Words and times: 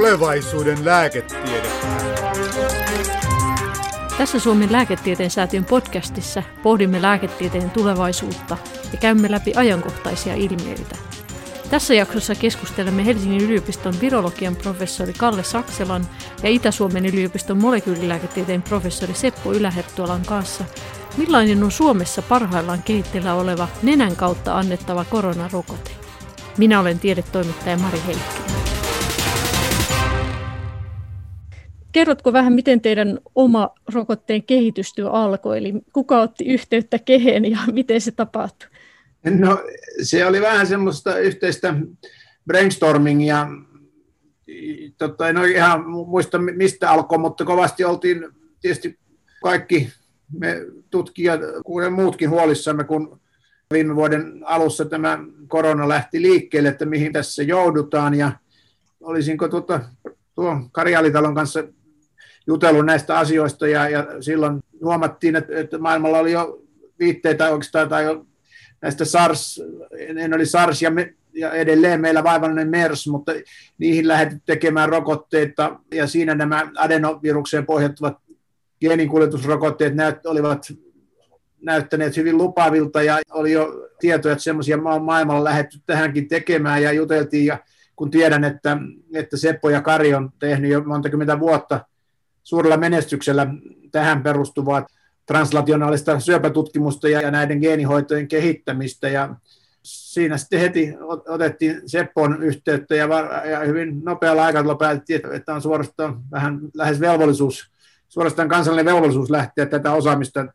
Tulevaisuuden 0.00 0.84
lääketiede. 0.84 1.70
Tässä 4.18 4.38
Suomen 4.38 4.72
lääketieteen 4.72 5.30
säätiön 5.30 5.64
podcastissa 5.64 6.42
pohdimme 6.62 7.02
lääketieteen 7.02 7.70
tulevaisuutta 7.70 8.56
ja 8.92 8.98
käymme 8.98 9.30
läpi 9.30 9.52
ajankohtaisia 9.56 10.34
ilmiöitä. 10.34 10.96
Tässä 11.70 11.94
jaksossa 11.94 12.34
keskustelemme 12.34 13.06
Helsingin 13.06 13.40
yliopiston 13.40 13.94
virologian 14.00 14.56
professori 14.56 15.12
Kalle 15.12 15.44
Sakselan 15.44 16.08
ja 16.42 16.48
Itä-Suomen 16.48 17.06
yliopiston 17.06 17.58
molekyylilääketieteen 17.58 18.62
professori 18.62 19.14
Seppo 19.14 19.52
Yläherttualan 19.52 20.22
kanssa, 20.26 20.64
millainen 21.16 21.64
on 21.64 21.70
Suomessa 21.70 22.22
parhaillaan 22.22 22.82
kehitteillä 22.82 23.34
oleva 23.34 23.68
nenän 23.82 24.16
kautta 24.16 24.58
annettava 24.58 25.04
koronarokote. 25.04 25.90
Minä 26.58 26.80
olen 26.80 26.98
tiedetoimittaja 26.98 27.76
Mari 27.76 28.02
Heikkinen. 28.06 28.39
Kerrotko 31.92 32.32
vähän, 32.32 32.52
miten 32.52 32.80
teidän 32.80 33.18
oma 33.34 33.74
rokotteen 33.94 34.42
kehitystyö 34.42 35.10
alkoi? 35.10 35.58
Eli 35.58 35.72
kuka 35.92 36.20
otti 36.20 36.44
yhteyttä 36.44 36.98
kehen 36.98 37.50
ja 37.50 37.58
miten 37.72 38.00
se 38.00 38.10
tapahtui? 38.10 38.68
No 39.24 39.64
se 40.02 40.26
oli 40.26 40.40
vähän 40.40 40.66
semmoista 40.66 41.18
yhteistä 41.18 41.74
brainstormingia. 42.46 43.46
Totta, 44.98 45.28
en 45.28 45.36
ihan 45.54 45.90
muista 45.90 46.38
mistä 46.38 46.90
alkoi, 46.90 47.18
mutta 47.18 47.44
kovasti 47.44 47.84
oltiin 47.84 48.28
tietysti 48.60 48.98
kaikki 49.42 49.92
me 50.38 50.66
tutkijat, 50.90 51.40
kuten 51.66 51.92
muutkin 51.92 52.30
huolissamme, 52.30 52.84
kun 52.84 53.20
viime 53.72 53.96
vuoden 53.96 54.40
alussa 54.44 54.84
tämä 54.84 55.18
korona 55.48 55.88
lähti 55.88 56.22
liikkeelle, 56.22 56.68
että 56.68 56.84
mihin 56.86 57.12
tässä 57.12 57.42
joudutaan. 57.42 58.14
Ja 58.14 58.32
olisinko 59.00 59.48
tuota, 59.48 59.80
tuo 60.34 60.56
Karjalitalon 60.72 61.34
kanssa 61.34 61.64
jutellut 62.46 62.86
näistä 62.86 63.18
asioista 63.18 63.68
ja, 63.68 63.88
ja 63.88 64.06
silloin 64.20 64.60
huomattiin, 64.84 65.36
että, 65.36 65.58
että 65.58 65.78
maailmalla 65.78 66.18
oli 66.18 66.32
jo 66.32 66.62
viitteitä 66.98 67.50
oikeastaan 67.50 67.88
tai 67.88 68.04
jo 68.04 68.26
näistä 68.82 69.04
SARS, 69.04 69.62
en 69.98 70.34
oli 70.34 70.46
SARS 70.46 70.82
ja, 70.82 70.90
me, 70.90 71.14
ja 71.34 71.52
edelleen 71.52 72.00
meillä 72.00 72.24
vaivallinen 72.24 72.68
MERS, 72.68 73.06
mutta 73.06 73.32
niihin 73.78 74.08
lähdettiin 74.08 74.42
tekemään 74.46 74.88
rokotteita 74.88 75.80
ja 75.94 76.06
siinä 76.06 76.34
nämä 76.34 76.70
adenovirukseen 76.76 77.66
pohjattuvat 77.66 78.18
geeninkuljetusrokotteet 78.80 79.94
näyt, 79.94 80.26
olivat 80.26 80.72
näyttäneet 81.62 82.16
hyvin 82.16 82.38
lupavilta 82.38 83.02
ja 83.02 83.18
oli 83.30 83.52
jo 83.52 83.88
tietoja, 84.00 84.32
että 84.32 84.44
semmoisia 84.44 84.76
maailmalla 84.76 85.44
lähdetty 85.44 85.78
tähänkin 85.86 86.28
tekemään 86.28 86.82
ja 86.82 86.92
juteltiin 86.92 87.46
ja 87.46 87.58
kun 87.96 88.10
tiedän, 88.10 88.44
että, 88.44 88.78
että 89.14 89.36
Seppo 89.36 89.70
ja 89.70 89.82
Kari 89.82 90.14
on 90.14 90.30
tehnyt 90.38 90.70
jo 90.70 90.82
monta 90.84 91.10
kymmentä 91.10 91.40
vuotta 91.40 91.80
suurella 92.50 92.76
menestyksellä 92.76 93.46
tähän 93.92 94.22
perustuvaa 94.22 94.86
translationaalista 95.26 96.20
syöpätutkimusta 96.20 97.08
ja 97.08 97.30
näiden 97.30 97.58
geenihoitojen 97.58 98.28
kehittämistä. 98.28 99.08
Ja 99.08 99.34
siinä 99.82 100.36
sitten 100.36 100.60
heti 100.60 100.94
otettiin 101.28 101.82
Seppon 101.86 102.42
yhteyttä 102.42 102.94
ja, 102.94 103.08
ja 103.50 103.58
hyvin 103.58 104.04
nopealla 104.04 104.44
aikataululla 104.44 104.74
päätettiin, 104.74 105.20
että 105.32 105.54
on 105.54 105.62
suorastaan 105.62 106.22
vähän 106.30 106.60
lähes 106.74 107.00
velvollisuus, 107.00 107.70
suorastaan 108.08 108.48
kansallinen 108.48 108.84
velvollisuus 108.94 109.30
lähteä 109.30 109.66
tätä 109.66 109.92
osaamista 109.92 110.46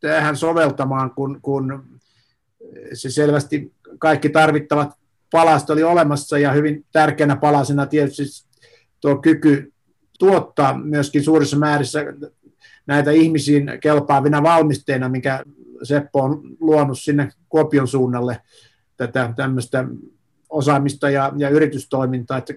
tähän 0.00 0.36
soveltamaan, 0.36 1.10
kun, 1.10 1.38
kun 1.42 1.84
se 2.92 3.10
selvästi 3.10 3.72
kaikki 3.98 4.28
tarvittavat 4.28 4.90
palastot 5.30 5.70
oli 5.70 5.82
olemassa 5.82 6.38
ja 6.38 6.52
hyvin 6.52 6.84
tärkeänä 6.92 7.36
palasena 7.36 7.86
tietysti 7.86 8.22
tuo 9.00 9.16
kyky 9.16 9.72
tuottaa 10.18 10.78
myöskin 10.78 11.24
suurissa 11.24 11.58
määrissä 11.58 12.04
näitä 12.86 13.10
ihmisiin 13.10 13.70
kelpaavina 13.80 14.42
valmisteina, 14.42 15.08
mikä 15.08 15.42
Seppo 15.82 16.22
on 16.22 16.42
luonut 16.60 16.98
sinne 17.00 17.28
Kuopion 17.48 17.88
suunnalle 17.88 18.40
tätä 18.96 19.32
tämmöistä 19.36 19.84
osaamista 20.48 21.10
ja, 21.10 21.32
ja 21.36 21.48
yritystoimintaa. 21.48 22.38
Että 22.38 22.54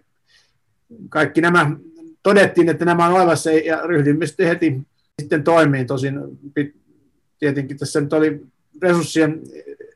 kaikki 1.10 1.42
nämä 1.42 1.72
todettiin, 2.24 2.70
että 2.70 2.86
nämä 2.86 3.06
on 3.06 3.14
olemassa 3.14 3.52
ja 3.52 3.82
ryhdyimme 3.82 4.26
sitten 4.26 4.48
heti 4.48 4.82
sitten 5.22 5.44
toimiin. 5.44 5.88
Tosin 5.88 6.20
tietenkin 7.40 7.78
tässä 7.78 8.02
nyt 8.02 8.14
oli 8.14 8.42
resurssien 8.82 9.42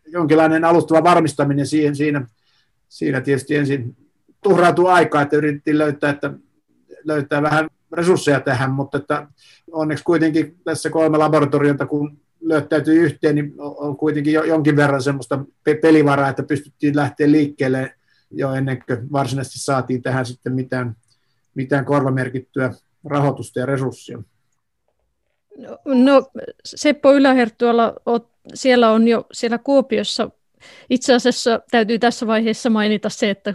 jonkinlainen 0.08 0.66
alustava 0.66 1.04
varmistaminen 1.04 1.68
siihen, 1.68 1.96
siinä, 1.96 2.28
siinä 2.90 3.22
tietysti 3.22 3.56
ensin 3.56 3.96
tuhrautui 4.44 4.92
aikaa, 4.92 5.22
että 5.22 5.38
yritettiin 5.38 5.78
löytää, 5.78 6.10
että 6.10 6.34
löytää 7.04 7.42
vähän 7.42 7.70
resursseja 7.92 8.40
tähän, 8.40 8.72
mutta 8.72 8.98
että 8.98 9.28
onneksi 9.72 10.04
kuitenkin 10.04 10.58
tässä 10.64 10.90
kolme 10.90 11.18
laboratoriota, 11.18 11.86
kun 11.86 12.18
löytäytyi 12.42 12.98
yhteen, 12.98 13.36
niin 13.36 13.54
on 13.58 13.98
kuitenkin 13.98 14.34
jo 14.34 14.44
jonkin 14.44 14.76
verran 14.76 15.04
semmoista 15.04 15.46
pelivaraa, 15.82 16.30
että 16.30 16.44
pystyttiin 16.44 16.96
lähteä 16.96 17.32
liikkeelle 17.32 17.94
jo 18.32 18.54
ennen 18.54 18.84
kuin 18.88 19.12
varsinaisesti 19.12 19.60
saatiin 19.60 20.02
tähän 20.02 20.26
sitten 20.26 20.54
mitään, 20.54 20.96
mitään 21.56 21.86
korvamerkittyä 21.86 22.74
rahoitusta 23.06 23.60
ja 23.60 23.66
resurssia. 23.66 24.24
No, 25.58 25.78
no 25.86 26.32
Seppo 26.66 27.14
Yläherttuala, 27.14 27.96
siellä 28.54 28.92
on 28.92 29.08
jo 29.08 29.28
siellä 29.32 29.58
Kuopiossa 29.58 30.30
itse 30.90 31.14
asiassa 31.14 31.62
täytyy 31.72 32.00
tässä 32.00 32.28
vaiheessa 32.28 32.70
mainita 32.70 33.10
se, 33.10 33.30
että, 33.30 33.54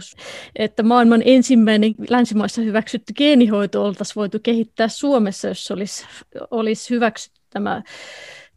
että 0.55 0.83
maailman 0.83 1.21
ensimmäinen 1.25 1.95
länsimaissa 2.09 2.61
hyväksytty 2.61 3.13
geenihoito 3.13 3.83
oltaisiin 3.83 4.15
voitu 4.15 4.39
kehittää 4.43 4.87
Suomessa, 4.87 5.47
jos 5.47 5.71
olisi, 5.71 6.05
olisi 6.51 6.89
hyväksytty 6.89 7.41
tämä 7.49 7.81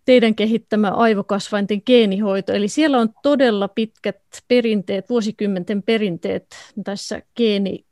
teidän 0.04 0.34
kehittämä 0.34 0.90
aivokasvainten 0.90 1.82
geenihoito. 1.86 2.52
Eli 2.52 2.68
siellä 2.68 2.98
on 2.98 3.08
todella 3.22 3.68
pitkät 3.68 4.16
perinteet, 4.48 5.10
vuosikymmenten 5.10 5.82
perinteet 5.82 6.46
tässä 6.84 7.22
geeni 7.36 7.84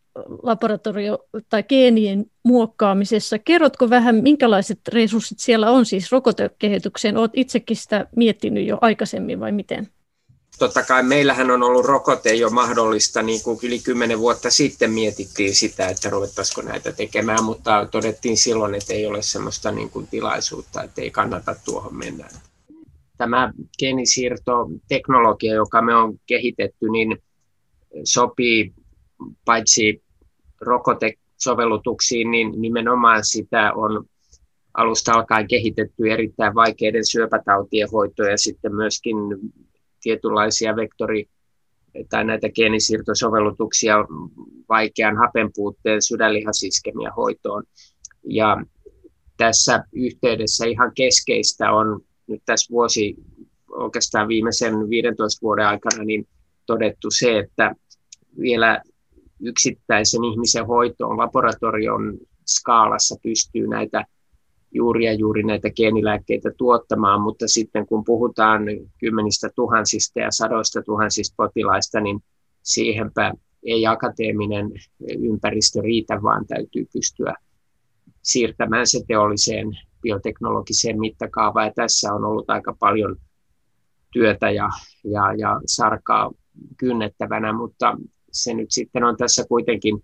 laboratorio- 0.42 1.28
tai 1.48 1.62
geenien 1.62 2.26
muokkaamisessa. 2.42 3.38
Kerrotko 3.38 3.90
vähän, 3.90 4.14
minkälaiset 4.16 4.80
resurssit 4.88 5.38
siellä 5.38 5.70
on 5.70 5.86
siis 5.86 6.12
rokotekehitykseen? 6.12 7.16
Olet 7.16 7.30
itsekin 7.34 7.76
sitä 7.76 8.06
miettinyt 8.16 8.66
jo 8.66 8.78
aikaisemmin 8.80 9.40
vai 9.40 9.52
miten? 9.52 9.88
Totta 10.58 10.82
kai 10.82 11.02
meillähän 11.02 11.50
on 11.50 11.62
ollut 11.62 11.84
rokote 11.84 12.34
jo 12.34 12.50
mahdollista, 12.50 13.22
niin 13.22 13.42
kuin 13.42 13.58
yli 13.62 13.78
kymmenen 13.78 14.18
vuotta 14.18 14.50
sitten 14.50 14.90
mietittiin 14.90 15.54
sitä, 15.54 15.88
että 15.88 16.10
ruvettaisiko 16.10 16.62
näitä 16.62 16.92
tekemään, 16.92 17.44
mutta 17.44 17.88
todettiin 17.90 18.36
silloin, 18.36 18.74
että 18.74 18.94
ei 18.94 19.06
ole 19.06 19.22
sellaista 19.22 19.70
niin 19.70 19.90
kuin 19.90 20.06
tilaisuutta, 20.06 20.82
että 20.82 21.02
ei 21.02 21.10
kannata 21.10 21.54
tuohon 21.64 21.96
mennä. 21.96 22.28
Tämä 23.18 23.52
geenisiirtoteknologia, 23.78 25.54
joka 25.54 25.82
me 25.82 25.94
on 25.94 26.18
kehitetty, 26.26 26.88
niin 26.90 27.18
sopii 28.04 28.74
paitsi 29.44 30.02
rokotesovellutuksiin, 30.60 32.30
niin 32.30 32.60
nimenomaan 32.60 33.24
sitä 33.24 33.72
on 33.72 34.04
alusta 34.74 35.12
alkaen 35.12 35.48
kehitetty 35.48 36.10
erittäin 36.10 36.54
vaikeiden 36.54 37.06
syöpätautien 37.06 37.88
hoitoja 37.92 38.30
ja 38.30 38.38
sitten 38.38 38.74
myöskin 38.74 39.16
tietynlaisia 40.06 40.76
vektori- 40.76 41.28
tai 42.10 42.24
näitä 42.24 42.48
geenisiirtosovellutuksia 42.48 43.96
vaikean 44.68 45.16
hapenpuutteen 45.16 46.02
sydänlihasiskemian 46.02 47.12
hoitoon. 47.16 47.62
Ja 48.24 48.56
tässä 49.36 49.84
yhteydessä 49.92 50.66
ihan 50.66 50.92
keskeistä 50.94 51.72
on 51.72 52.00
nyt 52.26 52.42
tässä 52.44 52.72
vuosi, 52.72 53.16
oikeastaan 53.70 54.28
viimeisen 54.28 54.90
15 54.90 55.42
vuoden 55.42 55.66
aikana, 55.66 56.04
niin 56.04 56.28
todettu 56.66 57.10
se, 57.10 57.38
että 57.38 57.74
vielä 58.40 58.82
yksittäisen 59.40 60.24
ihmisen 60.24 60.66
hoitoon 60.66 61.18
laboratorion 61.18 62.18
skaalassa 62.46 63.16
pystyy 63.22 63.66
näitä 63.66 64.04
juuri 64.76 65.04
ja 65.04 65.12
juuri 65.12 65.42
näitä 65.42 65.70
geenilääkkeitä 65.70 66.50
tuottamaan, 66.56 67.20
mutta 67.20 67.48
sitten 67.48 67.86
kun 67.86 68.04
puhutaan 68.04 68.62
kymmenistä 68.98 69.50
tuhansista 69.54 70.20
ja 70.20 70.30
sadoista 70.30 70.82
tuhansista 70.82 71.34
potilaista, 71.36 72.00
niin 72.00 72.20
siihenpä 72.62 73.32
ei 73.62 73.86
akateeminen 73.86 74.72
ympäristö 75.18 75.80
riitä, 75.80 76.22
vaan 76.22 76.46
täytyy 76.46 76.86
pystyä 76.92 77.34
siirtämään 78.22 78.86
se 78.86 79.00
teolliseen 79.08 79.78
bioteknologiseen 80.02 81.00
mittakaavaan. 81.00 81.66
Ja 81.66 81.72
tässä 81.76 82.14
on 82.14 82.24
ollut 82.24 82.50
aika 82.50 82.76
paljon 82.78 83.16
työtä 84.12 84.50
ja, 84.50 84.68
ja, 85.04 85.34
ja 85.38 85.60
sarkaa 85.66 86.32
kynnettävänä, 86.76 87.52
mutta 87.52 87.96
se 88.32 88.54
nyt 88.54 88.70
sitten 88.70 89.04
on 89.04 89.16
tässä 89.16 89.44
kuitenkin 89.48 90.02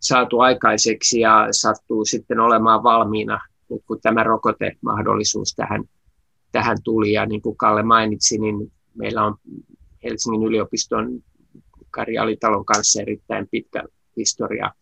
saatu 0.00 0.40
aikaiseksi 0.40 1.20
ja 1.20 1.48
sattuu 1.50 2.04
sitten 2.04 2.40
olemaan 2.40 2.82
valmiina 2.82 3.40
nyt 3.70 3.82
kun 3.86 4.00
tämä 4.00 4.22
rokotemahdollisuus 4.22 5.54
tähän, 5.54 5.84
tähän 6.52 6.76
tuli, 6.84 7.12
ja 7.12 7.26
niin 7.26 7.42
kuin 7.42 7.56
Kalle 7.56 7.82
mainitsi, 7.82 8.38
niin 8.38 8.72
meillä 8.94 9.24
on 9.24 9.36
Helsingin 10.04 10.42
yliopiston 10.42 11.22
Kari 11.90 12.18
Alitalon 12.18 12.64
kanssa 12.64 13.02
erittäin 13.02 13.48
pitkä 13.50 13.82
historia 14.16 14.72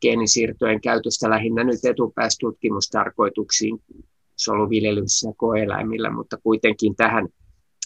geenisiirtojen 0.00 0.80
käytöstä 0.80 1.30
lähinnä 1.30 1.64
nyt 1.64 1.84
etupäästutkimustarkoituksiin 1.84 3.82
soluviljelyssä 4.36 5.28
ja 5.28 5.34
koeläimillä, 5.36 6.10
mutta 6.10 6.36
kuitenkin 6.42 6.96
tähän 6.96 7.28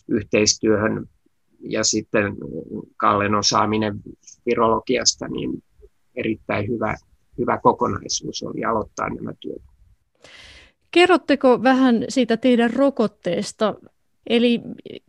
yhteistyöhön 0.08 1.06
ja 1.60 1.84
sitten 1.84 2.36
Kallen 2.96 3.34
osaaminen 3.34 4.00
virologiasta, 4.46 5.28
niin 5.28 5.62
erittäin 6.16 6.68
hyvä, 6.68 6.96
hyvä 7.38 7.58
kokonaisuus 7.62 8.42
oli 8.42 8.64
aloittaa 8.64 9.08
nämä 9.08 9.32
työt. 9.40 9.62
Kerrotteko 10.94 11.62
vähän 11.62 12.04
siitä 12.08 12.36
teidän 12.36 12.70
rokotteesta? 12.70 13.74
Eli 14.26 14.60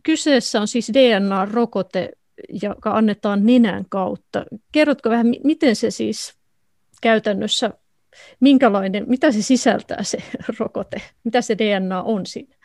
kyseessä 0.02 0.60
on 0.60 0.68
siis 0.68 0.92
DNA-rokote, 0.92 2.12
joka 2.62 2.90
annetaan 2.90 3.46
nenän 3.46 3.84
kautta. 3.88 4.44
Kerrotko 4.72 5.10
vähän, 5.10 5.26
miten 5.44 5.76
se 5.76 5.90
siis 5.90 6.34
käytännössä, 7.02 7.70
minkälainen, 8.40 9.04
mitä 9.08 9.32
se 9.32 9.42
sisältää 9.42 10.02
se 10.02 10.18
rokote, 10.58 11.02
mitä 11.24 11.42
se 11.42 11.58
DNA 11.58 12.02
on 12.02 12.26
siinä? 12.26 12.56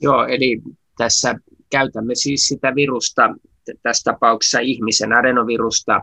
Joo, 0.00 0.26
eli 0.26 0.62
tässä 0.98 1.34
käytämme 1.70 2.14
siis 2.14 2.48
sitä 2.48 2.74
virusta, 2.74 3.34
tässä 3.82 4.12
tapauksessa 4.12 4.58
ihmisen 4.58 5.12
adenovirusta, 5.12 6.00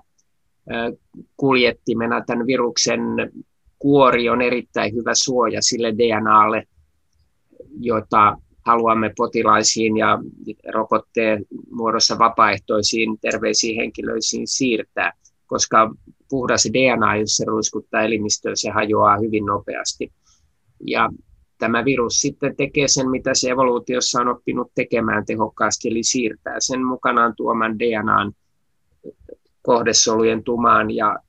kuljettimena 1.38 2.24
tämän 2.25 2.47
viruksen 2.47 3.01
kuori 3.83 4.30
on 4.30 4.41
erittäin 4.41 4.95
hyvä 4.95 5.12
suoja 5.15 5.62
sille 5.62 5.94
DNAlle, 5.94 6.68
jota 7.80 8.38
haluamme 8.65 9.12
potilaisiin 9.18 9.97
ja 9.97 10.19
rokotteen 10.74 11.45
muodossa 11.71 12.19
vapaaehtoisiin 12.19 13.18
terveisiin 13.21 13.75
henkilöisiin 13.75 14.47
siirtää, 14.47 15.12
koska 15.47 15.95
puhdas 16.30 16.68
DNA, 16.74 17.15
jos 17.15 17.38
se 17.38 17.45
ruiskuttaa 17.45 18.01
elimistöön, 18.01 18.57
se 18.57 18.69
hajoaa 18.69 19.19
hyvin 19.19 19.45
nopeasti. 19.45 20.12
Ja 20.88 21.09
tämä 21.57 21.86
virus 21.86 22.13
sitten 22.13 22.56
tekee 22.56 22.88
sen, 22.88 23.09
mitä 23.09 23.33
se 23.33 23.50
evoluutiossa 23.50 24.21
on 24.21 24.27
oppinut 24.27 24.71
tekemään 24.75 25.25
tehokkaasti, 25.25 25.88
eli 25.88 26.03
siirtää 26.03 26.56
sen 26.59 26.86
mukanaan 26.86 27.33
tuoman 27.38 27.79
DNAn 27.79 28.31
kohdesolujen 29.62 30.44
tumaan 30.44 30.91
ja, 30.91 31.19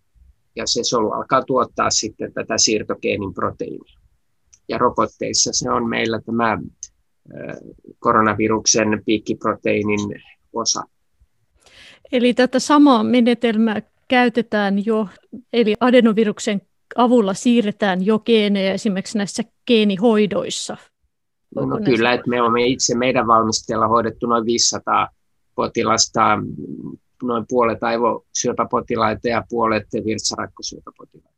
ja 0.56 0.67
se 0.67 0.85
solu 0.85 1.12
alkaa 1.12 1.43
tuottaa 1.43 1.91
sitten 1.91 2.33
tätä 2.33 2.59
siirtogeenin 2.59 3.35
proteiinia. 3.35 4.01
Ja 4.69 4.79
rokotteissa 4.79 5.51
se 5.53 5.71
on 5.71 5.89
meillä 5.89 6.21
tämä 6.21 6.59
koronaviruksen 7.99 9.03
piikkiproteiinin 9.06 10.01
osa. 10.53 10.83
Eli 12.12 12.35
tätä 12.35 12.59
samaa 12.59 13.05
menetelmää 13.05 13.83
käytetään 14.09 14.87
jo, 14.87 15.09
eli 15.53 15.75
adenoviruksen 15.81 16.62
avulla 16.97 17.35
siirretään 17.35 18.07
jo 18.07 18.19
geenejä 18.19 18.73
esimerkiksi 18.73 19.19
näissä 19.19 19.43
geenihoidoissa? 19.67 20.77
No, 21.57 21.67
no 21.67 21.81
kyllä, 21.85 22.12
että 22.12 22.31
me 22.31 22.43
olemme 22.43 22.67
itse 22.67 22.95
meidän 22.95 23.27
valmisteella 23.27 23.89
hoidettu 23.89 24.27
noin 24.27 24.45
500 24.45 25.09
potilasta, 25.55 26.39
noin 27.26 27.44
puolet 27.49 27.82
aivosyöpäpotilaita 27.82 29.29
ja 29.29 29.44
puolet 29.50 29.87
virtsarakkosyöpäpotilaita. 30.05 31.35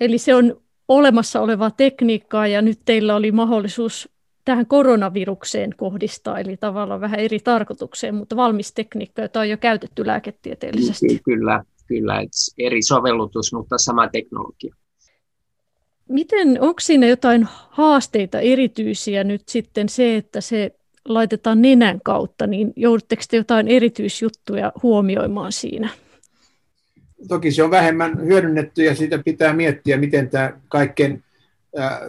Eli 0.00 0.18
se 0.18 0.34
on 0.34 0.60
olemassa 0.88 1.40
olevaa 1.40 1.70
tekniikkaa 1.70 2.46
ja 2.46 2.62
nyt 2.62 2.78
teillä 2.84 3.16
oli 3.16 3.32
mahdollisuus 3.32 4.08
tähän 4.44 4.66
koronavirukseen 4.66 5.74
kohdistaa, 5.76 6.38
eli 6.38 6.56
tavallaan 6.56 7.00
vähän 7.00 7.20
eri 7.20 7.40
tarkoitukseen, 7.40 8.14
mutta 8.14 8.36
valmis 8.36 8.72
tekniikka, 8.72 9.22
jota 9.22 9.40
on 9.40 9.48
jo 9.48 9.56
käytetty 9.56 10.06
lääketieteellisesti. 10.06 11.20
Kyllä, 11.24 11.64
kyllä, 11.86 12.14
eri 12.58 12.82
sovellutus, 12.82 13.52
mutta 13.52 13.78
sama 13.78 14.08
teknologia. 14.08 14.74
Miten, 16.08 16.60
onko 16.60 16.80
siinä 16.80 17.06
jotain 17.06 17.48
haasteita 17.70 18.40
erityisiä 18.40 19.24
nyt 19.24 19.42
sitten 19.48 19.88
se, 19.88 20.16
että 20.16 20.40
se 20.40 20.74
laitetaan 21.08 21.62
nenän 21.62 22.00
kautta, 22.04 22.46
niin 22.46 22.72
joudutteko 22.76 23.22
te 23.30 23.36
jotain 23.36 23.68
erityisjuttuja 23.68 24.72
huomioimaan 24.82 25.52
siinä? 25.52 25.88
Toki 27.28 27.50
se 27.52 27.62
on 27.62 27.70
vähemmän 27.70 28.26
hyödynnetty 28.26 28.84
ja 28.84 28.94
siitä 28.94 29.18
pitää 29.24 29.52
miettiä, 29.52 29.96
miten 29.96 30.30
tämä 30.30 30.52
kaikkein 30.68 31.24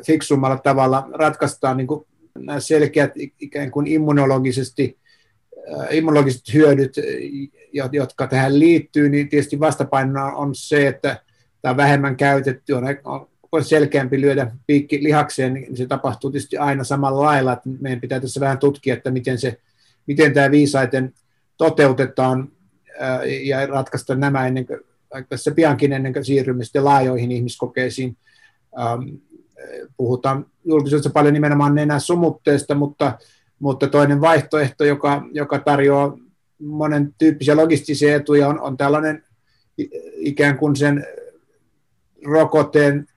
fiksummalla 0.05 0.57
tavalla 0.57 1.09
ratkaistaan 1.13 1.77
niin 1.77 1.87
kuin 1.87 2.05
nämä 2.37 2.59
selkeät 2.59 3.11
ikään 3.39 3.71
kuin 3.71 3.87
immunologisesti, 3.87 4.97
immunologiset 5.91 6.53
hyödyt, 6.53 6.93
jotka 7.91 8.27
tähän 8.27 8.59
liittyy, 8.59 9.09
niin 9.09 9.29
tietysti 9.29 9.59
vastapainona 9.59 10.25
on 10.25 10.55
se, 10.55 10.87
että 10.87 11.23
tämä 11.61 11.77
vähemmän 11.77 12.17
käytetty 12.17 12.73
on, 12.73 12.83
on 13.03 13.30
selkeämpi 13.61 14.21
lyödä 14.21 14.51
piikki 14.67 15.03
lihakseen, 15.03 15.53
niin 15.53 15.77
se 15.77 15.85
tapahtuu 15.85 16.31
tietysti 16.31 16.57
aina 16.57 16.83
samalla 16.83 17.21
lailla, 17.21 17.53
että 17.53 17.69
meidän 17.79 18.01
pitää 18.01 18.19
tässä 18.19 18.39
vähän 18.39 18.57
tutkia, 18.57 18.93
että 18.93 19.11
miten, 19.11 19.37
se, 19.37 19.59
miten 20.07 20.33
tämä 20.33 20.51
viisaiten 20.51 21.13
toteutetaan 21.57 22.49
ja 23.43 23.67
ratkaista 23.67 24.15
nämä 24.15 24.47
ennen 24.47 24.65
kuin, 24.65 24.79
tässä 25.29 25.51
piankin 25.51 25.93
ennen 25.93 26.13
kuin 26.13 26.25
siirrymme 26.25 26.63
sitten 26.63 26.85
laajoihin 26.85 27.31
ihmiskokeisiin. 27.31 28.17
Puhutaan 29.97 30.45
julkisuudessa 30.65 31.09
paljon 31.09 31.33
nimenomaan 31.33 31.75
nenäsumutteesta, 31.75 32.75
mutta, 32.75 33.17
mutta 33.59 33.87
toinen 33.87 34.21
vaihtoehto, 34.21 34.85
joka, 34.85 35.27
joka 35.31 35.59
tarjoaa 35.59 36.17
monen 36.59 37.15
tyyppisiä 37.17 37.55
logistisia 37.55 38.15
etuja, 38.15 38.47
on, 38.47 38.59
on 38.59 38.77
tällainen 38.77 39.23
ikään 40.15 40.57
kuin 40.57 40.75
sen 40.75 41.05
rokotteen 42.25 43.07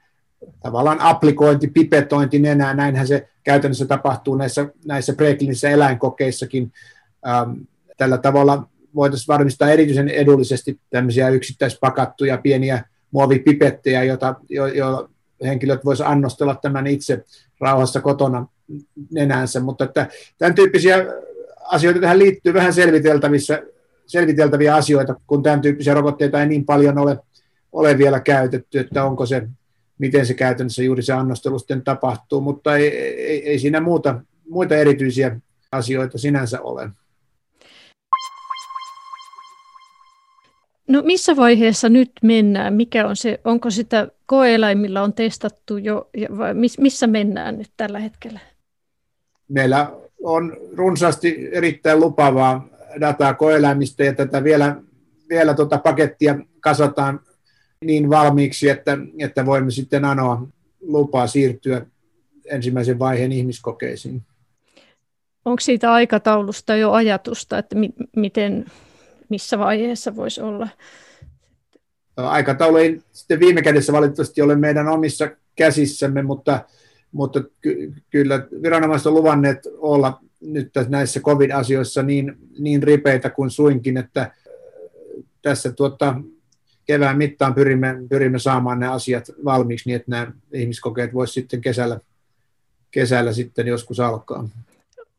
tavallaan 0.63 1.01
applikointi, 1.01 1.69
pipetointi 1.69 2.39
nenää, 2.39 2.75
näinhän 2.75 3.07
se 3.07 3.29
käytännössä 3.45 3.87
tapahtuu 3.87 4.35
näissä, 4.35 4.67
näissä 4.87 5.13
preklinisissä 5.13 5.71
eläinkokeissakin. 5.71 6.73
Ähm, 7.29 7.51
tällä 7.97 8.19
tavalla 8.19 8.69
voitaisiin 8.95 9.29
varmistaa 9.29 9.71
erityisen 9.71 10.09
edullisesti 10.09 10.81
tämmöisiä 10.91 11.29
yksittäispakattuja 11.29 12.39
pieniä 12.39 12.85
muovipipettejä, 13.11 14.05
joita, 14.05 14.35
jo, 14.49 14.67
jo 14.67 15.09
henkilöt 15.45 15.85
voisivat 15.85 16.13
annostella 16.13 16.55
tämän 16.55 16.87
itse 16.87 17.25
rauhassa 17.61 18.01
kotona 18.01 18.47
nenänsä, 19.11 19.61
mutta 19.61 19.85
että 19.85 20.07
tämän 20.39 20.55
tyyppisiä 20.55 21.07
asioita 21.65 22.01
tähän 22.01 22.19
liittyy 22.19 22.55
vähän 22.55 22.73
selviteltävissä, 22.73 23.63
selviteltäviä 24.07 24.75
asioita, 24.75 25.15
kun 25.27 25.43
tämän 25.43 25.61
tyyppisiä 25.61 25.95
rokotteita 25.95 26.41
ei 26.41 26.47
niin 26.47 26.65
paljon 26.65 26.99
ole, 26.99 27.19
ole 27.73 27.99
vielä 27.99 28.21
käytetty, 28.21 28.79
että 28.79 29.05
onko 29.05 29.27
se, 29.27 29.49
miten 29.99 30.27
se 30.27 30.35
käytännössä 30.35 30.83
juuri 30.83 31.03
se 31.03 31.13
annostelu 31.13 31.59
sitten 31.59 31.83
tapahtuu, 31.83 32.41
mutta 32.41 32.77
ei, 32.77 32.89
ei, 32.99 33.49
ei 33.49 33.59
siinä 33.59 33.81
muuta, 33.81 34.21
muita 34.49 34.77
erityisiä 34.77 35.41
asioita 35.73 36.19
sinänsä 36.19 36.61
ole. 36.61 36.91
No 40.89 41.03
missä 41.03 41.37
vaiheessa 41.37 41.89
nyt 41.89 42.13
mennään? 42.23 42.75
Mikä 42.75 43.07
on 43.07 43.17
se, 43.17 43.41
onko 43.45 43.71
sitä 43.71 44.09
koeeläimillä 44.27 45.03
on 45.03 45.13
testattu 45.13 45.77
jo, 45.77 46.11
vai 46.39 46.55
missä 46.79 47.07
mennään 47.07 47.59
nyt 47.59 47.71
tällä 47.77 47.99
hetkellä? 47.99 48.41
Meillä 49.49 49.93
on 50.23 50.57
runsaasti 50.73 51.49
erittäin 51.53 52.01
lupavaa 52.01 52.69
dataa 53.01 53.35
koeläimistä 53.35 54.05
ja 54.05 54.15
tätä 54.15 54.45
vielä, 54.45 54.77
vielä 55.29 55.55
tuota 55.55 55.79
pakettia 55.79 56.39
kasataan 56.61 57.21
niin 57.85 58.11
valmiiksi, 58.11 58.69
että, 58.69 58.99
että 59.19 59.47
voimme 59.47 59.71
sitten 59.71 60.05
anoa 60.05 60.47
lupaa 60.81 61.27
siirtyä 61.27 61.87
ensimmäisen 62.45 62.99
vaiheen 62.99 63.33
ihmiskokeisiin. 63.33 64.23
Onko 65.45 65.61
siitä 65.61 65.93
aikataulusta 65.93 66.77
jo 66.77 66.93
ajatusta, 66.93 67.59
että 67.59 67.77
mi- 67.77 67.95
miten, 68.17 68.67
missä 69.29 69.59
vaiheessa 69.59 70.17
voisi 70.17 70.41
olla? 70.41 70.69
Aikataulu 72.17 72.77
ei 72.77 73.01
sitten 73.13 73.41
viime 73.41 73.63
kädessä 73.63 73.93
valitettavasti 73.93 74.43
ole 74.43 74.57
meidän 74.57 74.89
omissa 74.89 75.31
käsissämme, 75.57 76.23
mutta, 76.23 76.61
mutta 77.13 77.41
ky- 77.61 77.93
kyllä 78.11 78.47
viranomaiset 78.63 79.07
on 79.07 79.15
luvanneet 79.15 79.59
olla 79.79 80.21
nyt 80.41 80.71
näissä 80.89 81.21
COVID-asioissa 81.21 82.03
niin, 82.03 82.37
niin 82.59 82.83
ripeitä 82.83 83.31
kuin 83.31 83.51
suinkin, 83.51 83.97
että 83.97 84.35
tässä 85.43 85.73
tuota, 85.73 86.15
kevään 86.87 87.19
mittaan 87.19 87.55
pyrimme, 87.55 87.97
pyrimme 88.09 88.39
saamaan 88.39 88.81
nämä 88.81 88.93
asiat 88.93 89.31
valmiiksi 89.45 89.89
niin, 89.89 89.97
että 89.97 90.11
nämä 90.11 90.33
ihmiskokeet 90.53 91.15
voisi 91.15 91.33
sitten 91.33 91.61
kesällä, 91.61 92.01
kesällä 92.91 93.33
sitten 93.33 93.67
joskus 93.67 94.01
alkaa. 94.01 94.49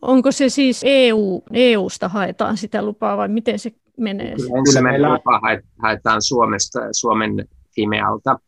Onko 0.01 0.31
se 0.31 0.49
siis 0.49 0.81
EU, 0.85 1.43
EUsta 1.53 2.09
haetaan 2.09 2.57
sitä 2.57 2.81
lupaa 2.81 3.17
vai 3.17 3.27
miten 3.27 3.59
se 3.59 3.71
menee? 3.97 4.35
Kyllä 4.65 4.81
meillä 4.81 5.13
lupa 5.13 5.41
haetaan 5.81 6.21
Suomesta, 6.21 6.79
Suomen 6.91 7.47
Fimealta 7.75 8.39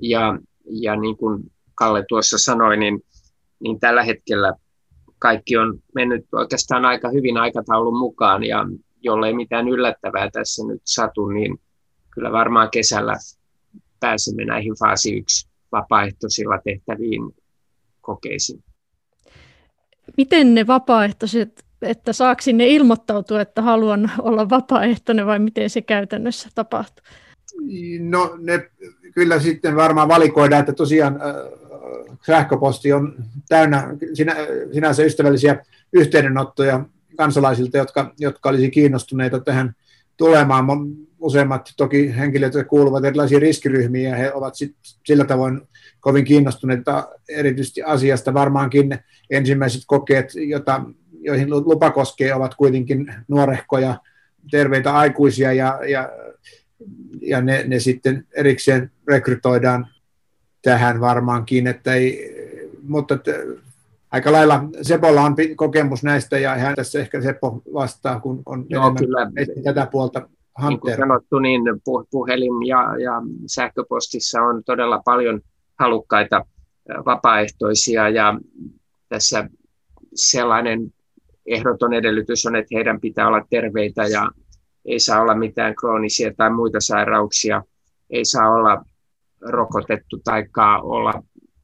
ja, 0.00 0.38
ja 0.70 0.96
niin 0.96 1.16
kuin 1.16 1.52
Kalle 1.74 2.04
tuossa 2.08 2.38
sanoi, 2.38 2.76
niin, 2.76 3.00
niin 3.60 3.80
tällä 3.80 4.02
hetkellä 4.02 4.52
kaikki 5.18 5.56
on 5.56 5.78
mennyt 5.94 6.24
oikeastaan 6.32 6.84
aika 6.84 7.08
hyvin 7.08 7.36
aikataulun 7.36 7.98
mukaan 7.98 8.44
ja 8.44 8.66
jollei 9.00 9.34
mitään 9.34 9.68
yllättävää 9.68 10.30
tässä 10.30 10.66
nyt 10.66 10.82
satu, 10.84 11.28
niin 11.28 11.58
kyllä 12.16 12.32
varmaan 12.32 12.70
kesällä 12.70 13.16
pääsemme 14.00 14.44
näihin 14.44 14.74
faasi 14.78 15.16
1 15.16 15.48
vapaaehtoisilla 15.72 16.58
tehtäviin 16.64 17.22
kokeisiin. 18.00 18.64
Miten 20.16 20.54
ne 20.54 20.66
vapaaehtoiset, 20.66 21.64
että 21.82 22.12
saako 22.12 22.42
sinne 22.42 22.66
ilmoittautua, 22.66 23.40
että 23.40 23.62
haluan 23.62 24.10
olla 24.18 24.50
vapaaehtoinen 24.50 25.26
vai 25.26 25.38
miten 25.38 25.70
se 25.70 25.82
käytännössä 25.82 26.48
tapahtuu? 26.54 27.04
No 28.00 28.36
ne 28.38 28.70
kyllä 29.14 29.40
sitten 29.40 29.76
varmaan 29.76 30.08
valikoidaan, 30.08 30.60
että 30.60 30.72
tosiaan 30.72 31.20
sähköposti 32.26 32.92
on 32.92 33.14
täynnä 33.48 33.96
sinä, 34.14 34.36
sinänsä 34.72 35.02
ystävällisiä 35.02 35.64
yhteydenottoja 35.92 36.84
kansalaisilta, 37.16 37.76
jotka, 37.76 38.14
jotka 38.18 38.48
olisi 38.48 38.70
kiinnostuneita 38.70 39.40
tähän 39.40 39.74
tulemaan. 40.16 40.66
Useimmat 41.26 41.72
toki 41.76 42.16
henkilöt 42.16 42.52
kuuluvat 42.68 43.04
erilaisiin 43.04 43.42
riskiryhmiin 43.42 44.10
ja 44.10 44.16
he 44.16 44.32
ovat 44.32 44.54
sit, 44.54 44.76
sillä 45.06 45.24
tavoin 45.24 45.60
kovin 46.00 46.24
kiinnostuneita 46.24 47.08
erityisesti 47.28 47.82
asiasta. 47.82 48.34
Varmaankin 48.34 48.98
ensimmäiset 49.30 49.82
kokeet, 49.86 50.32
jota, 50.34 50.82
joihin 51.20 51.50
lupa 51.50 51.90
koskee, 51.90 52.34
ovat 52.34 52.54
kuitenkin 52.54 53.14
nuorehkoja, 53.28 53.94
terveitä 54.50 54.94
aikuisia 54.94 55.52
ja, 55.52 55.80
ja, 55.88 56.08
ja 57.20 57.40
ne, 57.40 57.64
ne 57.66 57.78
sitten 57.78 58.26
erikseen 58.36 58.90
rekrytoidaan 59.08 59.86
tähän 60.62 61.00
varmaankin, 61.00 61.66
että 61.66 61.94
ei, 61.94 62.36
mutta 62.82 63.14
että 63.14 63.32
aika 64.10 64.32
lailla 64.32 64.64
Sepolla 64.82 65.22
on 65.22 65.36
kokemus 65.56 66.02
näistä 66.02 66.38
ja 66.38 66.54
hän 66.54 66.74
tässä 66.74 66.98
ehkä 66.98 67.22
Seppo 67.22 67.62
vastaa, 67.74 68.20
kun 68.20 68.42
on 68.46 68.66
Joo, 68.68 68.94
kyllä. 68.94 69.30
tätä 69.64 69.86
puolta 69.92 70.28
Niin 70.68 70.80
kuin 70.80 70.96
sanottu, 70.96 71.38
niin 71.38 71.62
puhelin 72.10 72.66
ja, 72.66 72.78
ja 73.02 73.22
sähköpostissa 73.46 74.42
on 74.42 74.64
todella 74.64 75.02
paljon 75.04 75.40
halukkaita 75.78 76.44
vapaaehtoisia 77.06 78.08
ja 78.08 78.40
tässä 79.08 79.48
sellainen 80.14 80.92
ehdoton 81.46 81.94
edellytys 81.94 82.46
on, 82.46 82.56
että 82.56 82.74
heidän 82.74 83.00
pitää 83.00 83.28
olla 83.28 83.46
terveitä 83.50 84.06
ja 84.06 84.30
ei 84.84 85.00
saa 85.00 85.20
olla 85.20 85.34
mitään 85.34 85.74
kroonisia 85.74 86.34
tai 86.36 86.50
muita 86.50 86.80
sairauksia, 86.80 87.62
ei 88.10 88.24
saa 88.24 88.54
olla 88.54 88.84
rokotettu 89.40 90.20
tai 90.24 90.46
olla 90.82 91.22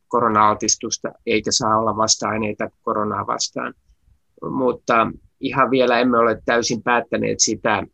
korona-altistusta, 0.09 1.13
eikä 1.27 1.51
saa 1.53 1.79
olla 1.79 1.97
vasta-aineita 1.97 2.71
koronaa 2.83 3.27
vastaan. 3.27 3.75
Mutta 4.51 5.13
ihan 5.41 5.71
vielä 5.71 5.99
emme 5.99 6.19
ole 6.19 6.43
täysin 6.45 6.83
päättäneet 6.83 7.41
sitä, 7.41 7.87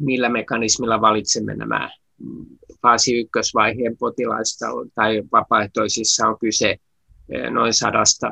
millä 0.00 0.28
mekanismilla 0.28 1.00
valitsemme 1.00 1.54
nämä 1.54 1.90
faasi 2.82 3.20
ykkösvaiheen 3.20 3.96
potilaista 3.96 4.66
tai 4.94 5.22
vapaaehtoisissa 5.32 6.28
on 6.28 6.38
kyse 6.38 6.76
eh, 7.28 7.50
noin 7.50 7.74
sadasta 7.74 8.30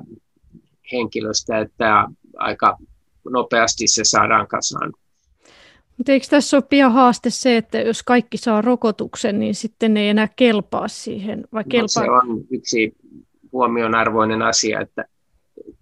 henkilöstä, 0.92 1.58
että 1.58 2.08
aika 2.36 2.76
nopeasti 3.30 3.86
se 3.86 4.04
saadaan 4.04 4.46
kasaan. 4.46 4.92
Mutta 5.96 6.12
eikö 6.12 6.26
tässä 6.30 6.56
ole 6.56 6.64
pian 6.70 6.92
haaste 6.92 7.30
se, 7.30 7.56
että 7.56 7.78
jos 7.78 8.02
kaikki 8.02 8.36
saa 8.36 8.62
rokotuksen, 8.62 9.38
niin 9.38 9.54
sitten 9.54 9.94
ne 9.94 10.00
ei 10.00 10.08
enää 10.08 10.28
kelpaa 10.36 10.88
siihen? 10.88 11.44
Vai 11.52 11.64
kelpaa? 11.68 12.06
No, 12.06 12.20
se 12.22 12.28
on 12.30 12.44
yksi 12.50 12.96
huomionarvoinen 13.52 14.42
asia, 14.42 14.80
että 14.80 15.04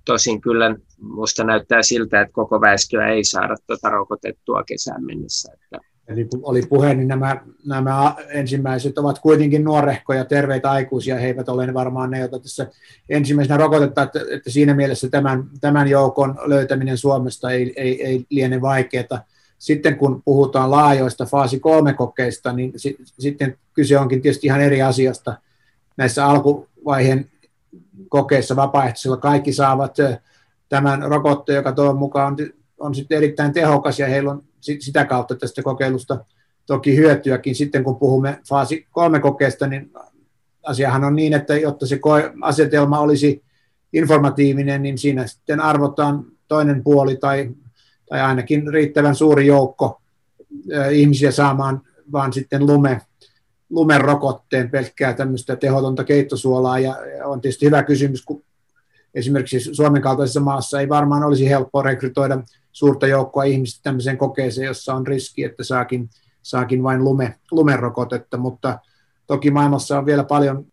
tosin 0.04 0.40
kyllä 0.40 0.76
minusta 1.02 1.44
näyttää 1.44 1.82
siltä, 1.82 2.20
että 2.20 2.32
koko 2.32 2.60
väestöä 2.60 3.08
ei 3.08 3.24
saada 3.24 3.56
tuota 3.66 3.90
rokotettua 3.90 4.62
kesään 4.62 5.04
mennessä. 5.04 5.52
Että 5.52 5.78
Eli 6.08 6.24
kun 6.24 6.40
oli 6.42 6.62
puhe, 6.62 6.94
niin 6.94 7.08
nämä, 7.08 7.40
nämä 7.66 8.14
ensimmäiset 8.28 8.98
ovat 8.98 9.18
kuitenkin 9.18 9.64
nuorehkoja, 9.64 10.24
terveitä 10.24 10.70
aikuisia. 10.70 11.16
He 11.16 11.26
eivät 11.26 11.48
ole 11.48 11.74
varmaan 11.74 12.10
ne, 12.10 12.18
joita 12.18 12.38
tässä 12.38 12.66
ensimmäisenä 13.08 13.56
rokotetaan, 13.56 14.06
että, 14.06 14.20
että 14.30 14.50
siinä 14.50 14.74
mielessä 14.74 15.08
tämän, 15.08 15.44
tämän 15.60 15.88
joukon 15.88 16.38
löytäminen 16.44 16.98
Suomesta 16.98 17.50
ei, 17.50 17.72
ei, 17.76 18.06
ei 18.06 18.26
liene 18.30 18.60
vaikeaa 18.60 19.24
sitten 19.58 19.96
kun 19.96 20.22
puhutaan 20.24 20.70
laajoista 20.70 21.26
faasi 21.26 21.60
3 21.60 21.92
kokeista, 21.92 22.52
niin 22.52 22.72
si- 22.76 22.96
sitten 23.18 23.58
kyse 23.72 23.98
onkin 23.98 24.22
tietysti 24.22 24.46
ihan 24.46 24.60
eri 24.60 24.82
asiasta. 24.82 25.38
Näissä 25.96 26.26
alkuvaiheen 26.26 27.30
kokeissa 28.08 28.56
vapaaehtoisilla 28.56 29.16
kaikki 29.16 29.52
saavat 29.52 29.96
tämän 30.68 31.02
rokotteen, 31.02 31.56
joka 31.56 31.72
toivon 31.72 31.98
mukaan 31.98 32.32
on, 32.32 32.36
on 32.78 32.94
sitten 32.94 33.16
erittäin 33.16 33.52
tehokas 33.52 33.98
ja 33.98 34.06
heillä 34.06 34.30
on 34.30 34.42
sitä 34.60 35.04
kautta 35.04 35.34
tästä 35.34 35.62
kokeilusta 35.62 36.24
toki 36.66 36.96
hyötyäkin. 36.96 37.54
Sitten 37.54 37.84
kun 37.84 37.96
puhumme 37.96 38.38
faasi 38.48 38.86
3 38.90 39.20
kokeesta, 39.20 39.66
niin 39.66 39.92
asiahan 40.62 41.04
on 41.04 41.16
niin, 41.16 41.32
että 41.32 41.56
jotta 41.56 41.86
se 41.86 42.00
asetelma 42.42 42.98
olisi 42.98 43.42
informatiivinen, 43.92 44.82
niin 44.82 44.98
siinä 44.98 45.26
sitten 45.26 45.60
arvotaan 45.60 46.24
toinen 46.48 46.84
puoli 46.84 47.16
tai 47.16 47.50
tai 48.08 48.20
ainakin 48.20 48.72
riittävän 48.72 49.14
suuri 49.14 49.46
joukko 49.46 50.02
ihmisiä 50.90 51.30
saamaan 51.30 51.82
vaan 52.12 52.32
sitten 52.32 52.66
lume, 52.66 53.00
lumen 53.70 54.00
rokotteen 54.00 54.70
pelkkää 54.70 55.12
tämmöistä 55.12 55.56
tehotonta 55.56 56.04
keittosuolaa. 56.04 56.78
Ja 56.78 56.96
on 57.24 57.40
tietysti 57.40 57.66
hyvä 57.66 57.82
kysymys, 57.82 58.24
kun 58.24 58.44
esimerkiksi 59.14 59.74
Suomen 59.74 60.02
kaltaisessa 60.02 60.40
maassa 60.40 60.80
ei 60.80 60.88
varmaan 60.88 61.22
olisi 61.22 61.48
helppo 61.48 61.82
rekrytoida 61.82 62.42
suurta 62.72 63.06
joukkoa 63.06 63.44
ihmistä 63.44 63.80
tämmöiseen 63.82 64.18
kokeeseen, 64.18 64.66
jossa 64.66 64.94
on 64.94 65.06
riski, 65.06 65.44
että 65.44 65.64
saakin, 65.64 66.10
saakin 66.42 66.82
vain 66.82 67.04
lume, 67.04 67.34
lumerokotetta, 67.50 68.36
mutta 68.36 68.78
toki 69.26 69.50
maailmassa 69.50 69.98
on 69.98 70.06
vielä 70.06 70.24
paljon 70.24 70.66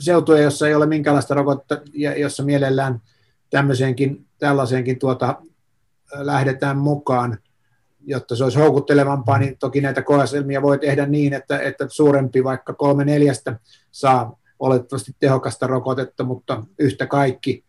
seutuja, 0.00 0.42
jossa 0.42 0.68
ei 0.68 0.74
ole 0.74 0.86
minkäänlaista 0.86 1.34
rokotetta 1.34 1.80
ja 1.92 2.18
jossa 2.18 2.42
mielellään 2.42 3.02
tämmöiseenkin, 3.50 4.26
tällaiseenkin 4.38 4.98
tuota 4.98 5.42
lähdetään 6.14 6.78
mukaan, 6.78 7.38
jotta 8.06 8.36
se 8.36 8.44
olisi 8.44 8.58
houkuttelevampaa, 8.58 9.38
niin 9.38 9.58
toki 9.58 9.80
näitä 9.80 10.02
koeselmia 10.02 10.62
voi 10.62 10.78
tehdä 10.78 11.06
niin, 11.06 11.32
että, 11.32 11.58
että 11.58 11.86
suurempi 11.88 12.44
vaikka 12.44 12.74
kolme 12.74 13.04
neljästä 13.04 13.58
saa 13.90 14.38
oletettavasti 14.58 15.12
tehokasta 15.20 15.66
rokotetta, 15.66 16.24
mutta 16.24 16.62
yhtä 16.78 17.06
kaikki, 17.06 17.64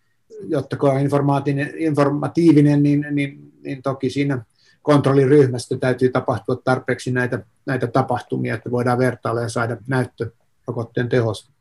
jotta 0.48 0.78
koe 0.78 1.02
informaatiivinen, 1.02 1.72
informatiivinen 1.78 2.84
niin, 2.84 3.06
niin, 3.12 3.52
niin 3.64 3.82
toki 3.82 4.10
siinä 4.10 4.46
kontrolliryhmästä 4.82 5.78
täytyy 5.78 6.10
tapahtua 6.10 6.56
tarpeeksi 6.56 7.12
näitä, 7.12 7.40
näitä 7.66 7.88
tapahtumia, 7.88 8.56
että 8.56 8.72
voidaan 8.72 8.98
vertailla 8.98 9.42
ja 9.42 9.50
saada 9.50 9.78
näyttö 9.88 10.32
rokotteen 10.68 11.10
tehosta. 11.10 11.52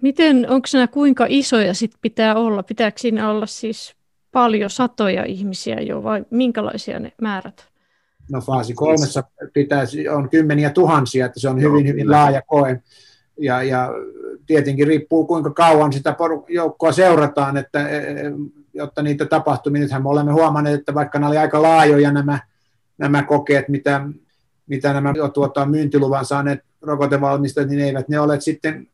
Miten, 0.00 0.50
onko 0.50 0.68
nämä 0.72 0.86
kuinka 0.86 1.26
isoja 1.28 1.74
sit 1.74 1.92
pitää 2.00 2.34
olla? 2.34 2.62
Pitääkö 2.62 2.98
siinä 2.98 3.30
olla 3.30 3.46
siis 3.46 3.94
paljon 4.32 4.70
satoja 4.70 5.24
ihmisiä 5.24 5.80
jo 5.80 6.02
vai 6.02 6.24
minkälaisia 6.30 6.98
ne 6.98 7.12
määrät? 7.20 7.73
No 8.30 8.40
faasi 8.40 8.74
kolmessa 8.74 9.24
pitäisi, 9.52 10.08
on 10.08 10.30
kymmeniä 10.30 10.70
tuhansia, 10.70 11.26
että 11.26 11.40
se 11.40 11.48
on 11.48 11.60
hyvin, 11.60 11.88
hyvin 11.88 12.10
laaja 12.10 12.42
koe. 12.42 12.80
Ja, 13.40 13.62
ja 13.62 13.90
tietenkin 14.46 14.86
riippuu 14.86 15.26
kuinka 15.26 15.50
kauan 15.50 15.92
sitä 15.92 16.16
joukkoa 16.48 16.92
seurataan, 16.92 17.56
että, 17.56 17.88
e, 17.88 17.96
e, 17.96 18.32
jotta 18.74 19.02
niitä 19.02 19.24
tapahtumia. 19.24 19.82
Nythän 19.82 20.02
me 20.02 20.08
olemme 20.08 20.32
huomanneet, 20.32 20.80
että 20.80 20.94
vaikka 20.94 21.18
nämä 21.18 21.28
oli 21.28 21.38
aika 21.38 21.62
laajoja 21.62 22.12
nämä, 22.12 22.38
nämä 22.98 23.22
kokeet, 23.22 23.68
mitä, 23.68 24.06
mitä 24.66 24.92
nämä 24.92 25.12
tuota, 25.34 25.66
myyntiluvan 25.66 26.24
saaneet 26.24 26.60
rokotevalmistajat, 26.82 27.68
niin 27.68 27.80
eivät 27.80 28.08
ne 28.08 28.20
ole 28.20 28.40
sitten 28.40 28.88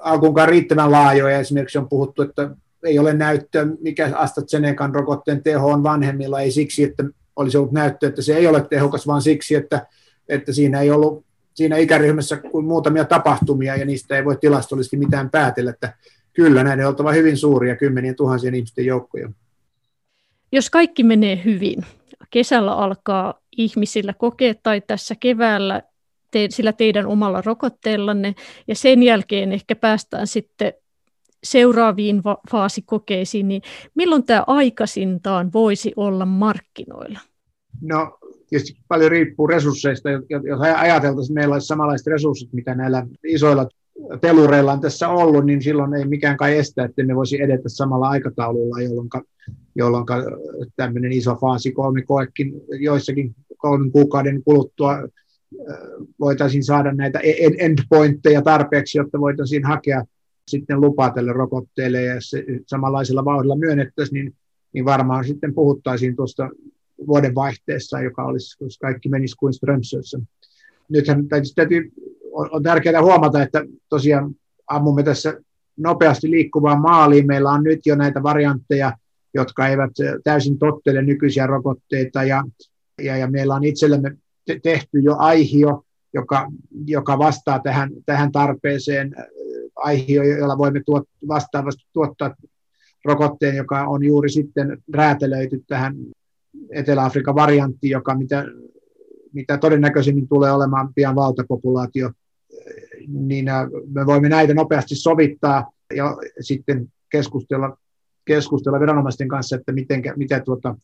alkuunkaan 0.00 0.48
riittävän 0.48 0.92
laajoja. 0.92 1.38
Esimerkiksi 1.38 1.78
on 1.78 1.88
puhuttu, 1.88 2.22
että 2.22 2.50
ei 2.84 2.98
ole 2.98 3.12
näyttöä, 3.14 3.66
mikä 3.80 4.10
AstraZenecan 4.14 4.94
rokotteen 4.94 5.42
teho 5.42 5.68
on 5.70 5.82
vanhemmilla, 5.82 6.40
ei 6.40 6.50
siksi, 6.50 6.84
että 6.84 7.04
olisi 7.40 7.58
ollut 7.58 7.72
näyttöä, 7.72 8.08
että 8.08 8.22
se 8.22 8.36
ei 8.36 8.46
ole 8.46 8.66
tehokas, 8.70 9.06
vaan 9.06 9.22
siksi, 9.22 9.54
että, 9.54 9.86
että 10.28 10.52
siinä 10.52 10.80
ei 10.80 10.90
ollut 10.90 11.24
siinä 11.54 11.76
ikäryhmässä 11.76 12.36
kuin 12.36 12.66
muutamia 12.66 13.04
tapahtumia, 13.04 13.76
ja 13.76 13.84
niistä 13.84 14.16
ei 14.16 14.24
voi 14.24 14.36
tilastollisesti 14.36 14.96
mitään 14.96 15.30
päätellä, 15.30 15.70
että 15.70 15.94
kyllä 16.32 16.64
näiden 16.64 16.86
on 16.86 16.90
oltava 16.90 17.12
hyvin 17.12 17.36
suuria 17.36 17.76
kymmenien 17.76 18.16
tuhansien 18.16 18.54
ihmisten 18.54 18.86
joukkoja. 18.86 19.30
Jos 20.52 20.70
kaikki 20.70 21.02
menee 21.02 21.40
hyvin, 21.44 21.86
kesällä 22.30 22.72
alkaa 22.72 23.40
ihmisillä 23.56 24.14
kokea 24.14 24.54
tai 24.62 24.80
tässä 24.80 25.14
keväällä 25.20 25.82
te, 26.30 26.46
sillä 26.50 26.72
teidän 26.72 27.06
omalla 27.06 27.42
rokotteellanne, 27.46 28.34
ja 28.68 28.74
sen 28.74 29.02
jälkeen 29.02 29.52
ehkä 29.52 29.76
päästään 29.76 30.26
sitten 30.26 30.72
seuraaviin 31.44 32.24
va- 32.24 32.40
faasikokeisiin, 32.50 33.48
niin 33.48 33.62
milloin 33.94 34.24
tämä 34.24 34.44
aikaisintaan 34.46 35.52
voisi 35.52 35.92
olla 35.96 36.26
markkinoilla? 36.26 37.20
No 37.80 38.18
tietysti 38.48 38.80
paljon 38.88 39.10
riippuu 39.10 39.46
resursseista. 39.46 40.10
Jos 40.10 40.60
ajateltaisiin, 40.60 41.32
että 41.32 41.40
meillä 41.40 41.52
olisi 41.52 41.66
samanlaiset 41.66 42.06
resurssit, 42.06 42.52
mitä 42.52 42.74
näillä 42.74 43.06
isoilla 43.26 43.68
pelureilla 44.20 44.72
on 44.72 44.80
tässä 44.80 45.08
ollut, 45.08 45.46
niin 45.46 45.62
silloin 45.62 45.94
ei 45.94 46.04
mikään 46.04 46.36
kai 46.36 46.58
estä, 46.58 46.84
että 46.84 47.04
me 47.04 47.16
voisi 47.16 47.42
edetä 47.42 47.68
samalla 47.68 48.08
aikataululla, 48.08 48.82
jolloin, 48.82 49.08
jolloin 49.74 50.06
tämmöinen 50.76 51.12
iso 51.12 51.36
faasi 51.36 51.72
kolme 51.72 52.02
koekin 52.02 52.52
joissakin 52.80 53.34
kolmen 53.56 53.92
kuukauden 53.92 54.42
kuluttua 54.44 54.96
voitaisiin 56.20 56.64
saada 56.64 56.92
näitä 56.92 57.18
e-, 57.18 57.56
endpointteja 57.58 58.42
tarpeeksi, 58.42 58.98
jotta 58.98 59.20
voitaisiin 59.20 59.64
hakea 59.64 60.04
sitten 60.48 60.80
lupaa 60.80 61.10
tälle 61.10 61.32
rokotteelle 61.32 62.02
ja 62.02 62.16
se 62.18 62.44
samanlaisella 62.66 63.24
vauhdilla 63.24 63.56
myönnettäisiin, 63.56 64.24
niin, 64.24 64.34
niin 64.72 64.84
varmaan 64.84 65.24
sitten 65.24 65.54
puhuttaisiin 65.54 66.16
tuosta 66.16 66.50
vuodenvaihteessa, 67.06 68.00
joka 68.00 68.24
olisi, 68.24 68.64
jos 68.64 68.78
kaikki 68.78 69.08
menisi 69.08 69.36
kuin 69.36 69.52
Strömsössä. 69.52 70.20
Nythän 70.88 71.28
täytyy, 71.54 71.92
on, 72.32 72.48
on 72.52 72.62
tärkeää 72.62 73.02
huomata, 73.02 73.42
että 73.42 73.64
tosiaan 73.88 74.34
ammumme 74.66 75.02
tässä 75.02 75.40
nopeasti 75.76 76.30
liikkuvaan 76.30 76.80
maaliin. 76.80 77.26
Meillä 77.26 77.50
on 77.50 77.64
nyt 77.64 77.80
jo 77.86 77.96
näitä 77.96 78.22
variantteja, 78.22 78.92
jotka 79.34 79.68
eivät 79.68 79.90
täysin 80.24 80.58
tottele 80.58 81.02
nykyisiä 81.02 81.46
rokotteita, 81.46 82.24
ja, 82.24 82.44
ja, 83.02 83.16
ja 83.16 83.30
meillä 83.30 83.54
on 83.54 83.64
itsellemme 83.64 84.16
te- 84.46 84.60
tehty 84.62 84.98
jo 84.98 85.16
aihio, 85.18 85.84
joka, 86.14 86.48
joka 86.86 87.18
vastaa 87.18 87.58
tähän, 87.58 87.90
tähän 88.06 88.32
tarpeeseen, 88.32 89.14
aihio, 89.76 90.22
jolla 90.22 90.58
voimme 90.58 90.82
tuot, 90.86 91.04
vastaavasti 91.28 91.82
tuottaa 91.92 92.34
rokotteen, 93.04 93.56
joka 93.56 93.84
on 93.84 94.04
juuri 94.04 94.30
sitten 94.30 94.78
räätälöity 94.92 95.64
tähän 95.66 95.96
Etelä-Afrikan 96.70 97.34
varianttiin, 97.34 97.90
joka 97.90 98.14
mitä, 98.14 98.44
mitä 99.32 99.58
todennäköisemmin 99.58 100.28
tulee 100.28 100.52
olemaan 100.52 100.94
pian 100.94 101.14
valtapopulaatio, 101.14 102.10
niin 103.08 103.48
äh, 103.48 103.66
me 103.94 104.06
voimme 104.06 104.28
näitä 104.28 104.54
nopeasti 104.54 104.96
sovittaa 104.96 105.72
ja 105.96 106.16
sitten 106.40 106.92
keskustella, 107.10 107.78
keskustella 108.24 108.80
viranomaisten 108.80 109.28
kanssa, 109.28 109.56
että 109.56 109.72
miten, 109.72 110.02
mitä, 110.16 110.40
tuota, 110.40 110.76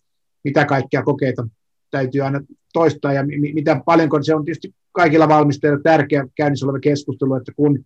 mitä 0.44 0.64
kaikkia 0.64 1.02
kokeita 1.02 1.48
täytyy 1.90 2.20
aina 2.20 2.40
toistaa 2.72 3.12
ja 3.12 3.24
mitä 3.54 3.82
paljonko 3.86 4.22
se 4.22 4.34
on 4.34 4.44
tietysti 4.44 4.74
kaikilla 4.92 5.28
valmistajilla 5.28 5.80
tärkeä 5.82 6.26
käynnissä 6.34 6.66
oleva 6.66 6.78
keskustelu, 6.78 7.34
että 7.34 7.52
kun 7.56 7.84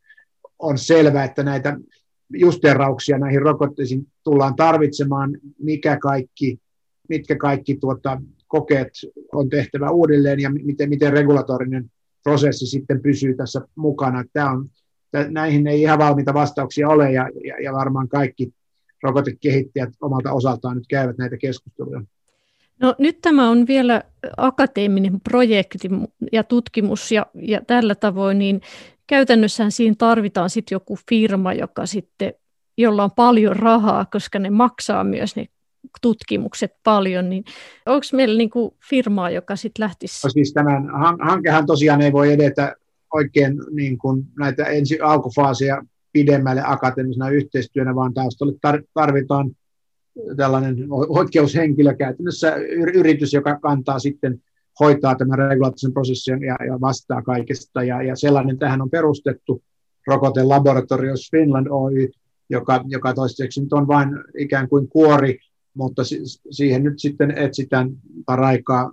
on 0.59 0.79
selvää, 0.79 1.25
että 1.25 1.43
näitä 1.43 1.77
justerauksia 2.33 3.19
näihin 3.19 3.43
rokotteisiin 3.43 4.07
tullaan 4.25 4.57
tarvitsemaan, 4.57 5.39
mikä 5.59 5.97
kaikki, 5.97 6.59
mitkä 7.11 7.37
kaikki 7.37 7.77
tuota, 7.77 8.23
kokeet 8.47 8.89
on 9.33 9.49
tehtävä 9.49 9.91
uudelleen 9.91 10.41
ja 10.41 10.51
miten, 10.51 10.89
miten 10.89 11.13
regulatorinen 11.13 11.91
prosessi 12.23 12.67
sitten 12.67 13.03
pysyy 13.03 13.35
tässä 13.35 13.61
mukana. 13.75 14.25
Tämä 14.33 14.51
on, 14.51 14.71
näihin 15.31 15.67
ei 15.67 15.83
ihan 15.83 15.99
valmiita 15.99 16.35
vastauksia 16.35 16.89
ole 16.89 17.13
ja, 17.13 17.31
ja, 17.45 17.63
ja 17.63 17.73
varmaan 17.73 18.09
kaikki 18.09 18.53
rokotekehittäjät 19.03 19.91
omalta 20.01 20.33
osaltaan 20.33 20.77
nyt 20.77 20.87
käyvät 20.89 21.19
näitä 21.19 21.37
keskusteluja. 21.37 22.03
No, 22.81 22.95
nyt 22.99 23.19
tämä 23.21 23.51
on 23.51 23.67
vielä 23.67 24.03
akateeminen 24.37 25.21
projekti 25.21 25.79
ja 26.33 26.45
tutkimus 26.45 27.13
ja, 27.13 27.27
ja 27.35 27.61
tällä 27.67 27.95
tavoin, 27.95 28.39
niin 28.39 28.61
käytännössähän 29.07 29.73
siinä 29.73 29.95
tarvitaan 29.99 30.51
sitten 30.51 30.77
joku 30.77 30.99
firma, 31.09 31.53
joka 31.53 31.87
sitten, 31.87 32.35
jolla 32.79 33.05
on 33.05 33.11
paljon 33.17 33.57
rahaa, 33.57 34.05
koska 34.05 34.39
ne 34.39 34.51
maksaa 34.51 35.05
myös 35.05 35.37
ne 35.37 35.47
tutkimukset 36.03 36.73
paljon, 36.85 37.31
niin 37.31 37.45
onko 37.87 38.07
meillä 38.13 38.39
niin 38.39 38.51
kuin 38.51 38.75
firmaa, 38.91 39.31
joka 39.31 39.57
sitten 39.57 39.85
lähtisi? 39.85 40.27
No 40.27 40.31
siis 40.31 40.53
tämän 40.53 40.91
hankehan 41.21 41.67
tosiaan 41.67 42.01
ei 42.01 42.13
voi 42.13 42.33
edetä 42.33 42.77
oikein 43.15 43.55
niin 43.71 43.99
kuin 43.99 44.25
näitä 44.39 44.65
ensi 44.65 45.01
alkufaaseja 45.01 45.83
pidemmälle 46.13 46.63
akateemisena 46.67 47.31
yhteistyönä, 47.31 47.95
vaan 47.95 48.15
taustalle 48.15 48.55
tarvitaan 48.95 49.51
tällainen 50.37 50.77
oikeushenkilö 51.09 51.95
käytännössä 51.95 52.57
yritys, 52.95 53.33
joka 53.33 53.59
kantaa 53.59 53.99
sitten 53.99 54.43
hoitaa 54.81 55.15
tämän 55.15 55.39
regulaattisen 55.39 55.93
prosessin 55.93 56.43
ja, 56.43 56.57
ja 56.67 56.81
vastaa 56.81 57.23
kaikesta. 57.23 57.83
Ja, 57.83 58.03
ja 58.03 58.17
sellainen 58.17 58.59
tähän 58.59 58.83
on 58.83 58.91
perustettu 58.91 59.63
Rokote 60.07 60.43
Laboratorios 60.43 61.29
Finland 61.31 61.67
Oy, 61.71 62.09
joka, 62.51 62.85
joka 62.87 63.15
toistaiseksi 63.15 63.61
nyt 63.61 63.73
on 63.73 63.89
vain 63.89 64.09
ikään 64.39 64.69
kuin 64.69 64.89
kuori, 64.89 65.39
mutta 65.75 66.03
siihen 66.51 66.83
nyt 66.83 66.99
sitten 66.99 67.39
etsitään 67.39 67.91
paraikaa 68.27 68.91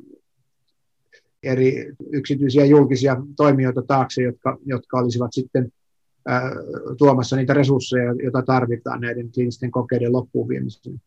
eri 1.44 1.94
yksityisiä 2.12 2.66
julkisia 2.66 3.18
toimijoita 3.36 3.82
taakse, 3.82 4.22
jotka, 4.22 4.58
jotka 4.66 5.00
olisivat 5.00 5.34
sitten 5.34 5.72
ää, 6.28 6.52
tuomassa 6.98 7.36
niitä 7.36 7.54
resursseja, 7.54 8.16
joita 8.24 8.42
tarvitaan 8.42 9.02
näiden 9.02 9.32
kliinisten 9.32 9.72
kokeiden 9.72 10.14
loppuun 10.14 10.50
viemiseen. 10.50 11.02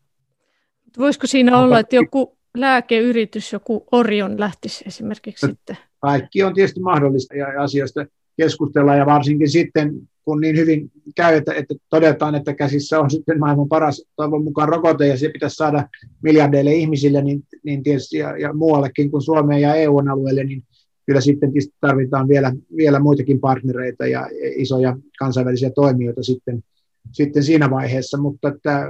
Voisiko 0.97 1.27
siinä 1.27 1.59
olla, 1.59 1.79
että 1.79 1.95
joku 1.95 2.37
lääkeyritys, 2.57 3.53
joku 3.53 3.87
Orion 3.91 4.39
lähtisi 4.39 4.83
esimerkiksi 4.87 5.47
sitten? 5.47 5.77
Kaikki 5.99 6.43
on 6.43 6.53
tietysti 6.53 6.79
mahdollista 6.79 7.35
ja 7.35 7.61
asioista 7.61 8.05
keskustella 8.37 8.95
ja 8.95 9.05
varsinkin 9.05 9.49
sitten, 9.49 10.09
kun 10.25 10.41
niin 10.41 10.57
hyvin 10.57 10.91
käy, 11.15 11.35
että, 11.35 11.53
että 11.53 11.75
todetaan, 11.89 12.35
että 12.35 12.53
käsissä 12.53 12.99
on 12.99 13.09
sitten 13.09 13.39
maailman 13.39 13.67
paras 13.67 14.05
toivon 14.15 14.43
mukaan 14.43 14.69
rokote 14.69 15.07
ja 15.07 15.17
se 15.17 15.29
pitäisi 15.29 15.55
saada 15.55 15.89
miljardeille 16.23 16.73
ihmisille, 16.73 17.21
niin, 17.21 17.43
niin 17.63 17.83
tietysti 17.83 18.17
ja, 18.17 18.37
ja 18.37 18.53
muuallekin 18.53 19.11
kuin 19.11 19.21
Suomeen 19.21 19.61
ja 19.61 19.75
EU-alueelle, 19.75 20.43
niin 20.43 20.63
kyllä 21.05 21.21
sitten 21.21 21.51
tarvitaan 21.81 22.27
vielä, 22.27 22.53
vielä 22.77 22.99
muitakin 22.99 23.39
partnereita 23.39 24.07
ja 24.07 24.29
isoja 24.55 24.97
kansainvälisiä 25.19 25.69
toimijoita 25.69 26.23
sitten, 26.23 26.63
sitten 27.11 27.43
siinä 27.43 27.69
vaiheessa, 27.69 28.17
mutta 28.17 28.47
että 28.47 28.87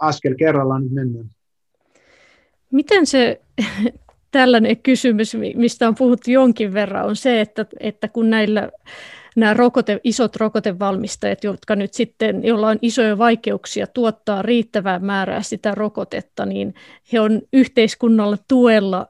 askel 0.00 0.34
kerrallaan 0.34 0.82
nyt 0.82 0.92
mennään. 0.92 1.26
Miten 2.72 3.06
se 3.06 3.40
tällainen 4.30 4.76
kysymys, 4.76 5.36
mistä 5.54 5.88
on 5.88 5.94
puhuttu 5.94 6.30
jonkin 6.30 6.74
verran, 6.74 7.06
on 7.06 7.16
se, 7.16 7.40
että, 7.40 7.66
että 7.80 8.08
kun 8.08 8.30
näillä 8.30 8.70
nämä 9.36 9.54
rokote, 9.54 10.00
isot 10.04 10.36
rokotevalmistajat, 10.36 11.44
jotka 11.44 11.76
nyt 11.76 11.94
sitten, 11.94 12.44
joilla 12.44 12.68
on 12.68 12.78
isoja 12.82 13.18
vaikeuksia 13.18 13.86
tuottaa 13.86 14.42
riittävää 14.42 14.98
määrää 14.98 15.42
sitä 15.42 15.74
rokotetta, 15.74 16.46
niin 16.46 16.74
he 17.12 17.20
on 17.20 17.42
yhteiskunnalla 17.52 18.36
tuella 18.48 19.06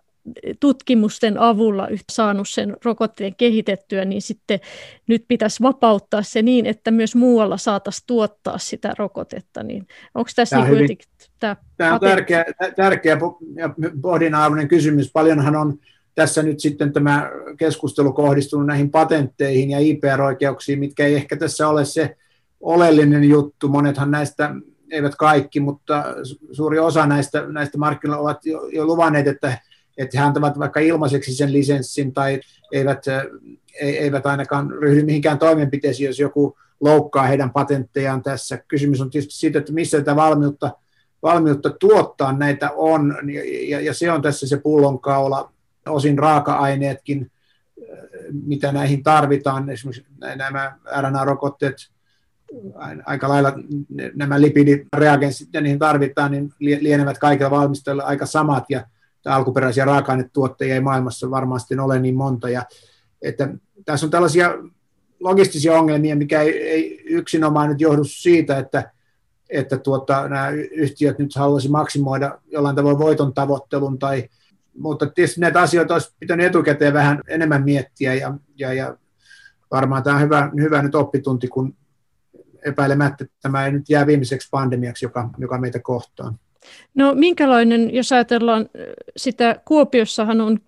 tutkimusten 0.61 1.38
avulla 1.38 1.88
saanut 2.12 2.48
sen 2.48 2.76
rokotteen 2.85 3.35
kehitettyä, 3.37 4.04
niin 4.04 4.22
sitten 4.22 4.61
nyt 5.06 5.24
pitäisi 5.28 5.62
vapauttaa 5.62 6.22
se 6.22 6.42
niin, 6.42 6.66
että 6.66 6.90
myös 6.90 7.14
muualla 7.14 7.56
saataisiin 7.56 8.04
tuottaa 8.06 8.59
sitä 8.59 8.94
rokotetta. 8.98 9.62
Niin 9.62 9.87
onko 10.14 10.30
tässä 10.37 10.56
tämä, 10.56 10.68
niin 10.68 10.78
hyvin, 10.78 10.98
tämä, 11.40 11.56
tämä 11.76 11.94
on 11.94 12.00
tärkeä, 12.00 12.44
tärkeä 12.76 13.18
ja 13.56 13.70
pohdinnan 14.02 14.68
kysymys. 14.68 15.12
Paljonhan 15.12 15.56
on 15.56 15.78
tässä 16.14 16.42
nyt 16.42 16.61
sitten 16.61 16.92
tämä 16.92 17.31
keskustelu 17.57 18.12
kohdistunut 18.12 18.66
näihin 18.66 18.90
patentteihin 18.90 19.70
ja 19.70 19.79
IPR-oikeuksiin, 19.79 20.79
mitkä 20.79 21.07
ei 21.07 21.14
ehkä 21.14 21.37
tässä 21.37 21.68
ole 21.68 21.85
se 21.85 22.16
oleellinen 22.61 23.25
juttu. 23.25 23.68
Monethan 23.68 24.11
näistä, 24.11 24.55
eivät 24.90 25.14
kaikki, 25.14 25.61
mutta 25.61 26.05
suuri 26.53 26.79
osa 26.79 27.07
näistä, 27.07 27.46
näistä 27.46 27.79
markkinoilla 27.79 28.23
ovat 28.23 28.46
jo, 28.46 28.66
jo 28.66 28.85
luvanneet, 28.85 29.27
että 29.27 29.59
että 30.01 30.18
he 30.18 30.25
antavat 30.25 30.59
vaikka 30.59 30.81
ilmaiseksi 30.81 31.35
sen 31.35 31.53
lisenssin 31.53 32.12
tai 32.12 32.40
eivät, 32.73 33.05
eivät 33.81 34.27
ainakaan 34.27 34.70
ryhdy 34.70 35.03
mihinkään 35.03 35.38
toimenpiteisiin, 35.38 36.07
jos 36.07 36.18
joku 36.18 36.59
loukkaa 36.81 37.27
heidän 37.27 37.51
patenttejaan 37.51 38.23
tässä. 38.23 38.59
Kysymys 38.68 39.01
on 39.01 39.11
tietysti 39.11 39.35
siitä, 39.35 39.59
että 39.59 39.73
missä 39.73 39.99
tätä 39.99 40.16
valmiutta, 40.16 40.70
valmiutta 41.23 41.70
tuottaa 41.70 42.33
näitä 42.33 42.70
on, 42.70 43.14
ja, 43.68 43.81
ja 43.81 43.94
se 43.94 44.12
on 44.12 44.23
tässä 44.23 44.46
se 44.46 44.57
pullonkaula, 44.57 45.53
osin 45.88 46.19
raaka-aineetkin, 46.19 47.31
mitä 48.33 48.73
näihin 48.73 49.03
tarvitaan, 49.03 49.71
esimerkiksi 49.71 50.07
nämä 50.37 50.77
RNA-rokotteet, 51.01 51.77
aika 53.07 53.29
lailla 53.29 53.53
nämä 54.14 54.40
lipidireagenssit, 54.40 55.49
ja 55.53 55.61
niihin 55.61 55.79
tarvitaan, 55.79 56.31
niin 56.31 56.53
lienevät 56.59 57.19
kaikilla 57.19 57.51
valmistajilla 57.51 58.03
aika 58.03 58.27
samat, 58.27 58.64
ja 58.69 58.85
alkuperäisiä 59.25 59.85
raaka-ainetuottajia 59.85 60.75
ei 60.75 60.81
maailmassa 60.81 61.31
varmasti 61.31 61.79
ole 61.79 61.99
niin 61.99 62.14
monta. 62.14 62.49
Ja, 62.49 62.64
että 63.23 63.49
tässä 63.85 64.07
on 64.07 64.11
tällaisia 64.11 64.55
logistisia 65.21 65.79
ongelmia, 65.79 66.16
mikä 66.16 66.40
ei, 66.40 66.62
ei 66.62 67.03
yksinomaan 67.05 67.69
nyt 67.69 67.81
johdu 67.81 68.05
siitä, 68.05 68.59
että, 68.59 68.93
että 69.49 69.79
tuota, 69.79 70.29
nämä 70.29 70.51
yhtiöt 70.51 71.19
nyt 71.19 71.37
haluaisi 71.37 71.69
maksimoida 71.69 72.38
jollain 72.47 72.77
tavoin 72.77 72.99
voiton 72.99 73.35
tavoittelun, 73.35 73.99
tai, 73.99 74.29
mutta 74.78 75.06
tietysti 75.06 75.40
näitä 75.40 75.61
asioita 75.61 75.94
olisi 75.94 76.14
pitänyt 76.20 76.46
etukäteen 76.46 76.94
vähän 76.94 77.20
enemmän 77.28 77.64
miettiä, 77.64 78.14
ja, 78.14 78.35
ja, 78.56 78.72
ja 78.72 78.96
varmaan 79.70 80.02
tämä 80.02 80.16
on 80.16 80.22
hyvä, 80.22 80.50
hyvä 80.61 80.83
nyt 80.83 80.94
oppitunti, 80.94 81.48
kun 81.48 81.74
epäilemättä 82.66 83.26
tämä 83.42 83.66
ei 83.66 83.72
nyt 83.72 83.90
jää 83.90 84.06
viimeiseksi 84.06 84.48
pandemiaksi, 84.50 85.04
joka, 85.04 85.30
joka 85.38 85.59
meitä 85.59 85.78
kohtaa. 85.78 86.35
No 86.94 87.14
minkälainen, 87.14 87.94
jos 87.94 88.12
ajatellaan 88.12 88.68
sitä, 89.16 89.61
Kuopiossahan 89.64 90.40
on 90.40 90.59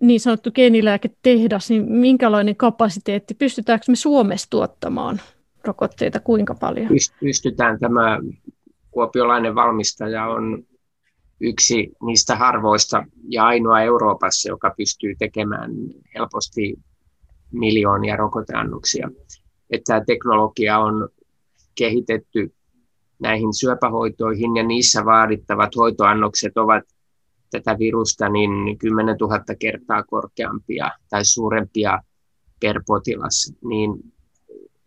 niin 0.00 0.20
sanottu 0.20 0.50
geenilääketehdas, 0.50 1.70
niin 1.70 1.92
minkälainen 1.92 2.56
kapasiteetti, 2.56 3.34
pystytäänkö 3.34 3.84
me 3.88 3.96
Suomessa 3.96 4.50
tuottamaan 4.50 5.20
rokotteita, 5.64 6.20
kuinka 6.20 6.54
paljon? 6.54 6.88
Pystytään. 7.20 7.78
Tämä 7.78 8.18
kuopiolainen 8.90 9.54
valmistaja 9.54 10.26
on 10.26 10.64
yksi 11.40 11.92
niistä 12.06 12.36
harvoista 12.36 13.04
ja 13.28 13.44
ainoa 13.44 13.80
Euroopassa, 13.80 14.48
joka 14.48 14.74
pystyy 14.76 15.14
tekemään 15.18 15.70
helposti 16.14 16.76
miljoonia 17.52 18.16
rokoteannoksia. 18.16 19.10
Että 19.70 19.84
tämä 19.86 20.04
teknologia 20.04 20.78
on 20.78 21.08
kehitetty 21.74 22.54
näihin 23.18 23.54
syöpähoitoihin 23.54 24.56
ja 24.56 24.62
niissä 24.62 25.04
vaadittavat 25.04 25.76
hoitoannokset 25.76 26.58
ovat 26.58 26.84
tätä 27.50 27.78
virusta 27.78 28.28
niin 28.28 28.78
10 28.78 29.16
000 29.20 29.40
kertaa 29.58 30.02
korkeampia 30.02 30.90
tai 31.10 31.24
suurempia 31.24 32.02
per 32.60 32.82
potilas, 32.86 33.52
niin 33.64 34.12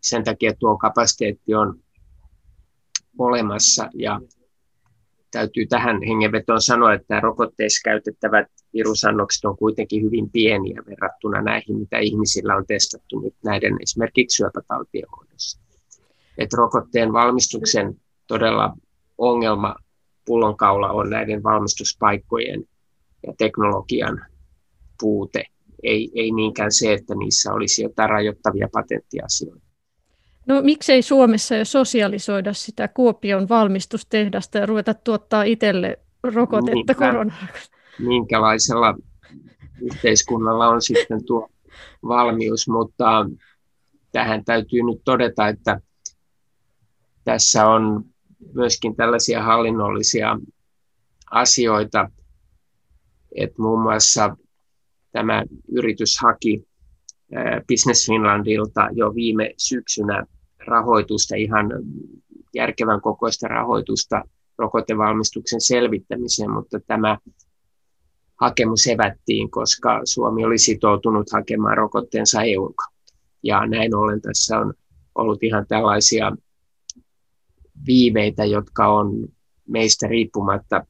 sen 0.01 0.23
takia 0.23 0.53
tuo 0.59 0.77
kapasiteetti 0.77 1.55
on 1.55 1.79
olemassa 3.17 3.89
ja 3.93 4.21
täytyy 5.33 5.65
tähän 5.65 6.01
hengenvetoon 6.07 6.61
sanoa, 6.61 6.93
että 6.93 7.19
rokotteissa 7.19 7.81
käytettävät 7.85 8.47
virusannokset 8.73 9.45
on 9.45 9.57
kuitenkin 9.57 10.03
hyvin 10.03 10.29
pieniä 10.29 10.81
verrattuna 10.87 11.41
näihin, 11.41 11.77
mitä 11.77 11.99
ihmisillä 11.99 12.55
on 12.55 12.65
testattu 12.67 13.19
nyt 13.19 13.35
näiden 13.45 13.77
esimerkiksi 13.81 14.35
syöpätautien 14.35 15.09
hoidossa. 15.17 15.59
Et 16.37 16.53
rokotteen 16.53 17.13
valmistuksen 17.13 17.95
todella 18.27 18.73
ongelma 19.17 19.75
pullonkaula 20.25 20.91
on 20.91 21.09
näiden 21.09 21.43
valmistuspaikkojen 21.43 22.63
ja 23.27 23.33
teknologian 23.37 24.25
puute, 24.99 25.43
ei, 25.83 26.11
ei 26.15 26.31
niinkään 26.31 26.71
se, 26.71 26.93
että 26.93 27.15
niissä 27.15 27.53
olisi 27.53 27.83
jotain 27.83 28.09
rajoittavia 28.09 28.67
patenttiasioita. 28.71 29.72
No 30.45 30.61
miksei 30.61 31.01
Suomessa 31.01 31.55
jo 31.55 31.65
sosialisoida 31.65 32.53
sitä 32.53 32.87
Kuopion 32.87 33.49
valmistustehdasta 33.49 34.57
ja 34.57 34.65
ruveta 34.65 34.93
tuottaa 34.93 35.43
itselle 35.43 35.99
rokotetta 36.23 36.95
koronaan? 36.95 37.49
Minkälaisella 37.99 38.95
yhteiskunnalla 39.81 40.67
on 40.67 40.81
sitten 40.81 41.25
tuo 41.25 41.49
valmius, 42.07 42.67
mutta 42.67 43.25
tähän 44.11 44.45
täytyy 44.45 44.83
nyt 44.83 45.01
todeta, 45.05 45.47
että 45.47 45.81
tässä 47.23 47.67
on 47.67 48.05
myöskin 48.53 48.95
tällaisia 48.95 49.43
hallinnollisia 49.43 50.39
asioita, 51.31 52.09
että 53.35 53.61
muun 53.61 53.81
muassa 53.81 54.37
tämä 55.11 55.43
yritys 55.71 56.19
haki 56.21 56.67
Business 57.67 58.05
Finlandilta 58.07 58.89
jo 58.91 59.15
viime 59.15 59.53
syksynä 59.57 60.25
rahoitusta, 60.67 61.35
ihan 61.35 61.71
järkevän 62.53 63.01
kokoista 63.01 63.47
rahoitusta 63.47 64.23
rokotevalmistuksen 64.57 65.61
selvittämiseen, 65.61 66.51
mutta 66.51 66.79
tämä 66.79 67.17
hakemus 68.41 68.87
evättiin, 68.87 69.51
koska 69.51 70.01
Suomi 70.03 70.45
oli 70.45 70.57
sitoutunut 70.57 71.27
hakemaan 71.33 71.77
rokotteensa 71.77 72.37
kautta. 72.37 72.93
Ja 73.43 73.65
näin 73.67 73.95
ollen 73.95 74.21
tässä 74.21 74.59
on 74.59 74.73
ollut 75.15 75.43
ihan 75.43 75.65
tällaisia 75.67 76.31
viiveitä, 77.87 78.45
jotka 78.45 78.87
on 78.87 79.27
meistä 79.67 80.07
riippumatta 80.07 80.85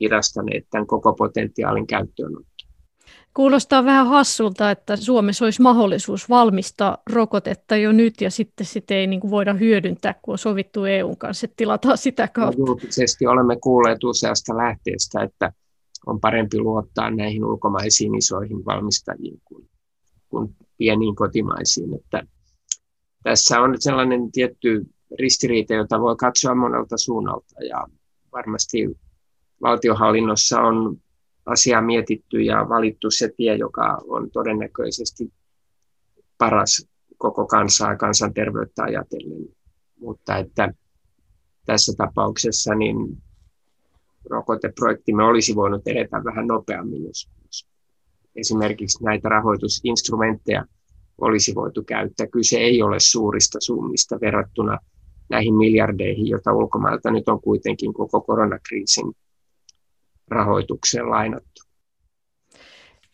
hidastaneet 0.00 0.66
tämän 0.70 0.86
koko 0.86 1.12
potentiaalin 1.12 1.86
käyttöönottoa. 1.86 2.55
Kuulostaa 3.36 3.84
vähän 3.84 4.06
hassulta, 4.06 4.70
että 4.70 4.96
Suomessa 4.96 5.44
olisi 5.44 5.62
mahdollisuus 5.62 6.28
valmistaa 6.28 6.98
rokotetta 7.12 7.76
jo 7.76 7.92
nyt 7.92 8.20
ja 8.20 8.30
sitten 8.30 8.66
sitä 8.66 8.94
ei 8.94 9.06
niin 9.06 9.20
kuin 9.20 9.30
voida 9.30 9.54
hyödyntää, 9.54 10.14
kun 10.22 10.32
on 10.32 10.38
sovittu 10.38 10.84
EUn 10.84 11.16
kanssa, 11.16 11.44
että 11.44 11.56
tilataan 11.56 11.98
sitä 11.98 12.28
kautta. 12.28 12.60
No, 12.60 12.66
julkisesti 12.66 13.26
olemme 13.26 13.56
kuulleet 13.56 14.04
useasta 14.04 14.56
lähteestä, 14.56 15.22
että 15.22 15.52
on 16.06 16.20
parempi 16.20 16.58
luottaa 16.58 17.10
näihin 17.10 17.44
ulkomaisiin 17.44 18.14
isoihin 18.14 18.64
valmistajiin 18.64 19.40
kuin, 19.44 19.68
kuin 20.28 20.56
pieniin 20.78 21.16
kotimaisiin. 21.16 21.94
Että 21.94 22.22
tässä 23.22 23.60
on 23.60 23.74
sellainen 23.78 24.32
tietty 24.32 24.86
ristiriita, 25.18 25.74
jota 25.74 26.00
voi 26.00 26.16
katsoa 26.16 26.54
monelta 26.54 26.98
suunnalta 26.98 27.64
ja 27.68 27.86
varmasti 28.32 28.98
valtiohallinnossa 29.62 30.60
on 30.60 30.96
asiaa 31.46 31.82
mietitty 31.82 32.42
ja 32.42 32.68
valittu 32.68 33.10
se 33.10 33.32
tie, 33.36 33.56
joka 33.56 33.98
on 34.08 34.30
todennäköisesti 34.30 35.32
paras 36.38 36.88
koko 37.18 37.46
kansaa 37.46 37.90
ja 37.90 37.96
kansanterveyttä 37.96 38.82
ajatellen. 38.82 39.48
Mutta 40.00 40.36
että 40.36 40.74
tässä 41.66 41.92
tapauksessa 41.96 42.74
niin 42.74 42.96
rokoteprojektimme 44.30 45.24
olisi 45.24 45.54
voinut 45.54 45.82
edetä 45.86 46.24
vähän 46.24 46.46
nopeammin, 46.46 47.04
jos 47.04 47.28
esimerkiksi 48.36 49.04
näitä 49.04 49.28
rahoitusinstrumentteja 49.28 50.64
olisi 51.20 51.54
voitu 51.54 51.84
käyttää. 51.84 52.26
Kyse 52.26 52.56
ei 52.56 52.82
ole 52.82 53.00
suurista 53.00 53.58
summista 53.60 54.20
verrattuna 54.20 54.78
näihin 55.30 55.54
miljardeihin, 55.54 56.26
joita 56.26 56.52
ulkomailta 56.52 57.10
nyt 57.10 57.28
on 57.28 57.40
kuitenkin 57.40 57.94
koko 57.94 58.20
koronakriisin 58.20 59.12
rahoitukseen 60.28 61.10
lainattu. 61.10 61.62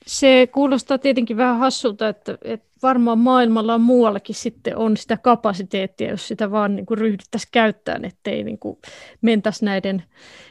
Se 0.06 0.48
kuulostaa 0.52 0.98
tietenkin 0.98 1.36
vähän 1.36 1.58
hassulta, 1.58 2.08
että, 2.08 2.38
että 2.42 2.66
varmaan 2.82 3.18
maailmalla 3.18 3.78
muuallakin 3.78 4.34
sitten 4.34 4.76
on 4.76 4.96
sitä 4.96 5.16
kapasiteettia, 5.16 6.10
jos 6.10 6.28
sitä 6.28 6.50
vaan 6.50 6.76
niin 6.76 6.86
kuin 6.86 6.98
ryhdyttäisiin 6.98 7.48
käyttämään, 7.52 8.04
ettei 8.04 8.44
niin 8.44 8.58
kuin 8.58 8.78
mentäisi 9.20 9.64
näiden 9.64 10.02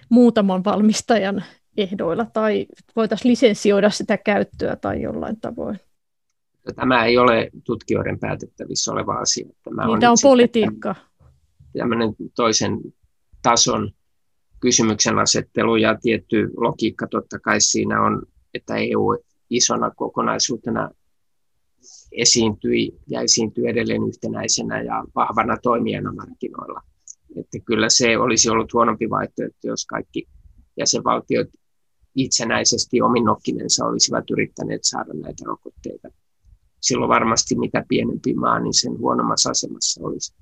muutaman 0.10 0.64
valmistajan 0.64 1.44
ehdoilla 1.78 2.26
tai 2.26 2.68
voitaisiin 2.96 3.32
lisensioida 3.32 3.90
sitä 3.90 4.18
käyttöä 4.18 4.76
tai 4.76 5.02
jollain 5.02 5.42
tavoin. 5.42 5.80
Tämä 6.76 7.06
ei 7.06 7.18
ole 7.18 7.50
tutkijoiden 7.64 8.20
päätettävissä 8.20 8.92
oleva 8.92 9.14
asia. 9.14 9.48
Tämä 9.64 9.86
niin, 9.86 10.06
on, 10.06 10.12
on 10.12 10.18
politiikka. 10.24 10.96
Tämmöinen 11.78 12.16
toisen 12.36 12.80
tason 13.42 13.92
kysymyksen 14.62 15.20
asettelu 15.20 15.76
ja 15.76 15.98
tietty 16.02 16.52
logiikka 16.58 17.08
totta 17.08 17.40
kai 17.40 17.62
siinä 17.62 18.02
on, 18.02 18.24
että 18.54 18.76
EU 18.76 19.18
isona 19.50 19.92
kokonaisuutena 19.92 20.90
esiintyi 22.12 23.00
ja 23.08 23.22
esiintyy 23.22 23.68
edelleen 23.68 24.08
yhtenäisenä 24.08 24.82
ja 24.82 25.04
vahvana 25.16 25.58
toimijana 25.64 26.14
markkinoilla. 26.14 26.82
Että 27.36 27.60
kyllä 27.66 27.90
se 27.90 28.18
olisi 28.18 28.50
ollut 28.50 28.74
huonompi 28.74 29.10
vaihtoehto, 29.10 29.68
jos 29.68 29.86
kaikki 29.86 30.28
jäsenvaltiot 30.78 31.48
itsenäisesti 32.16 33.02
omin 33.02 33.24
nokkinensa 33.24 33.86
olisivat 33.86 34.24
yrittäneet 34.32 34.84
saada 34.84 35.14
näitä 35.14 35.44
rokotteita. 35.46 36.10
Silloin 36.82 37.10
varmasti 37.10 37.56
mitä 37.56 37.86
pienempi 37.88 38.34
maa, 38.34 38.60
niin 38.60 38.74
sen 38.74 39.00
huonommassa 39.00 39.50
asemassa 39.50 40.02
olisi. 40.04 40.34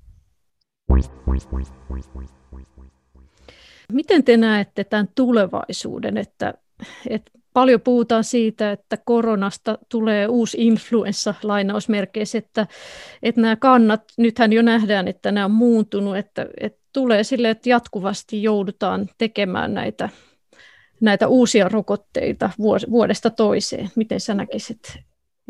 Miten 3.90 4.24
te 4.24 4.36
näette 4.36 4.84
tämän 4.84 5.08
tulevaisuuden, 5.14 6.16
että, 6.16 6.54
että 7.08 7.30
paljon 7.52 7.80
puhutaan 7.80 8.24
siitä, 8.24 8.72
että 8.72 8.96
koronasta 9.04 9.78
tulee 9.88 10.26
uusi 10.28 10.56
influenssa 10.60 11.34
lainausmerkeissä, 11.42 12.38
että, 12.38 12.66
että 13.22 13.40
nämä 13.40 13.56
kannat, 13.56 14.02
nythän 14.18 14.52
jo 14.52 14.62
nähdään, 14.62 15.08
että 15.08 15.32
nämä 15.32 15.44
on 15.44 15.50
muuntunut, 15.50 16.16
että, 16.16 16.46
että 16.60 16.80
tulee 16.92 17.24
sille, 17.24 17.50
että 17.50 17.68
jatkuvasti 17.68 18.42
joudutaan 18.42 19.08
tekemään 19.18 19.74
näitä, 19.74 20.08
näitä 21.00 21.28
uusia 21.28 21.68
rokotteita 21.68 22.50
vuodesta 22.90 23.30
toiseen. 23.30 23.90
Miten 23.96 24.20
sä 24.20 24.34
näkisit? 24.34 24.98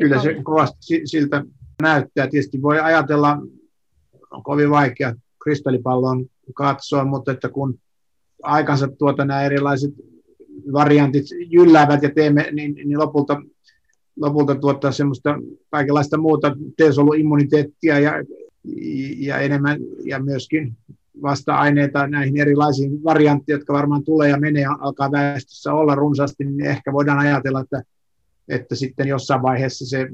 Kyllä 0.01 0.21
se 0.21 0.43
kovasti 0.43 1.01
siltä 1.05 1.43
näyttää. 1.81 2.27
Tietysti 2.27 2.61
voi 2.61 2.79
ajatella, 2.79 3.37
on 4.31 4.43
kovin 4.43 4.69
vaikea 4.69 5.15
kristallipallon 5.43 6.25
katsoa, 6.53 7.05
mutta 7.05 7.31
että 7.31 7.49
kun 7.49 7.79
aikansa 8.43 8.87
tuota 8.87 9.25
nämä 9.25 9.43
erilaiset 9.43 9.93
variantit 10.73 11.25
jylläävät 11.45 12.03
ja 12.03 12.09
teemme, 12.15 12.49
niin, 12.51 12.75
niin 12.75 12.99
lopulta, 12.99 13.41
lopulta 14.15 14.55
tuottaa 14.55 14.91
semmoista 14.91 15.35
kaikenlaista 15.69 16.17
muuta 16.17 16.55
T-soluimmuniteettia 16.77 17.99
ja, 17.99 18.11
ja 19.17 19.37
enemmän 19.37 19.79
ja 20.05 20.23
myöskin 20.23 20.77
vasta-aineita 21.21 22.07
näihin 22.07 22.37
erilaisiin 22.37 23.03
variantteihin, 23.03 23.59
jotka 23.59 23.73
varmaan 23.73 24.03
tulee 24.03 24.29
ja 24.29 24.39
menee 24.39 24.65
alkaa 24.79 25.11
väestössä 25.11 25.73
olla 25.73 25.95
runsaasti, 25.95 26.43
niin 26.43 26.65
ehkä 26.65 26.93
voidaan 26.93 27.19
ajatella, 27.19 27.59
että, 27.61 27.83
että 28.47 28.75
sitten 28.75 29.07
jossain 29.07 29.41
vaiheessa 29.41 29.85
se, 29.85 30.07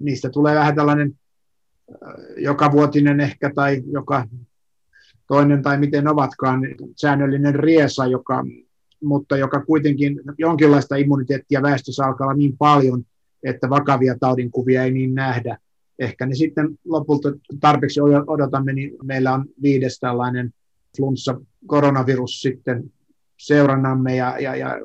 niistä 0.00 0.30
tulee 0.30 0.54
vähän 0.54 0.74
tällainen 0.74 1.14
joka 2.36 2.72
vuotinen 2.72 3.20
ehkä 3.20 3.50
tai 3.54 3.82
joka 3.86 4.24
toinen 5.26 5.62
tai 5.62 5.78
miten 5.78 6.08
ovatkaan 6.08 6.60
säännöllinen 6.96 7.54
riesa, 7.54 8.06
joka, 8.06 8.44
mutta 9.02 9.36
joka 9.36 9.60
kuitenkin 9.60 10.20
jonkinlaista 10.38 10.96
immuniteettia 10.96 11.62
väestössä 11.62 12.04
alkaa 12.04 12.26
olla 12.26 12.36
niin 12.36 12.56
paljon, 12.58 13.04
että 13.42 13.70
vakavia 13.70 14.18
taudinkuvia 14.20 14.84
ei 14.84 14.90
niin 14.90 15.14
nähdä. 15.14 15.58
Ehkä 15.98 16.26
ne 16.26 16.34
sitten 16.34 16.68
lopulta 16.84 17.32
tarpeeksi 17.60 18.00
odotamme, 18.26 18.72
niin 18.72 18.90
meillä 19.02 19.34
on 19.34 19.44
viides 19.62 19.98
tällainen 19.98 20.50
flunssa 20.96 21.40
koronavirus 21.66 22.40
sitten 22.40 22.92
seurannamme 23.36 24.16
ja, 24.16 24.38
ja, 24.38 24.56
ja 24.56 24.80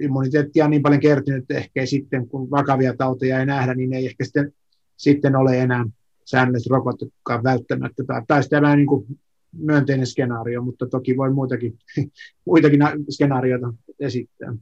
immuniteettia 0.00 0.64
on 0.64 0.70
niin 0.70 0.82
paljon 0.82 1.00
kertynyt, 1.00 1.42
että 1.42 1.54
ehkä 1.54 1.86
sitten 1.86 2.28
kun 2.28 2.50
vakavia 2.50 2.96
tauteja 2.96 3.38
ei 3.38 3.46
nähdä, 3.46 3.74
niin 3.74 3.92
ei 3.92 4.06
ehkä 4.06 4.24
sitten, 4.24 4.52
sitten 4.96 5.36
ole 5.36 5.58
enää 5.58 5.84
säännölliset 6.24 6.70
rokotteetkaan 6.70 7.44
välttämättä. 7.44 8.04
Tai, 8.04 8.22
tai 8.26 8.42
tämä 8.50 8.76
niin 8.76 8.86
kuin 8.86 9.06
myönteinen 9.58 10.06
skenaario, 10.06 10.62
mutta 10.62 10.86
toki 10.86 11.16
voi 11.16 11.30
muitakin, 11.30 11.78
muitakin 12.46 12.80
skenaarioita 13.10 13.72
esittää. 14.00 14.54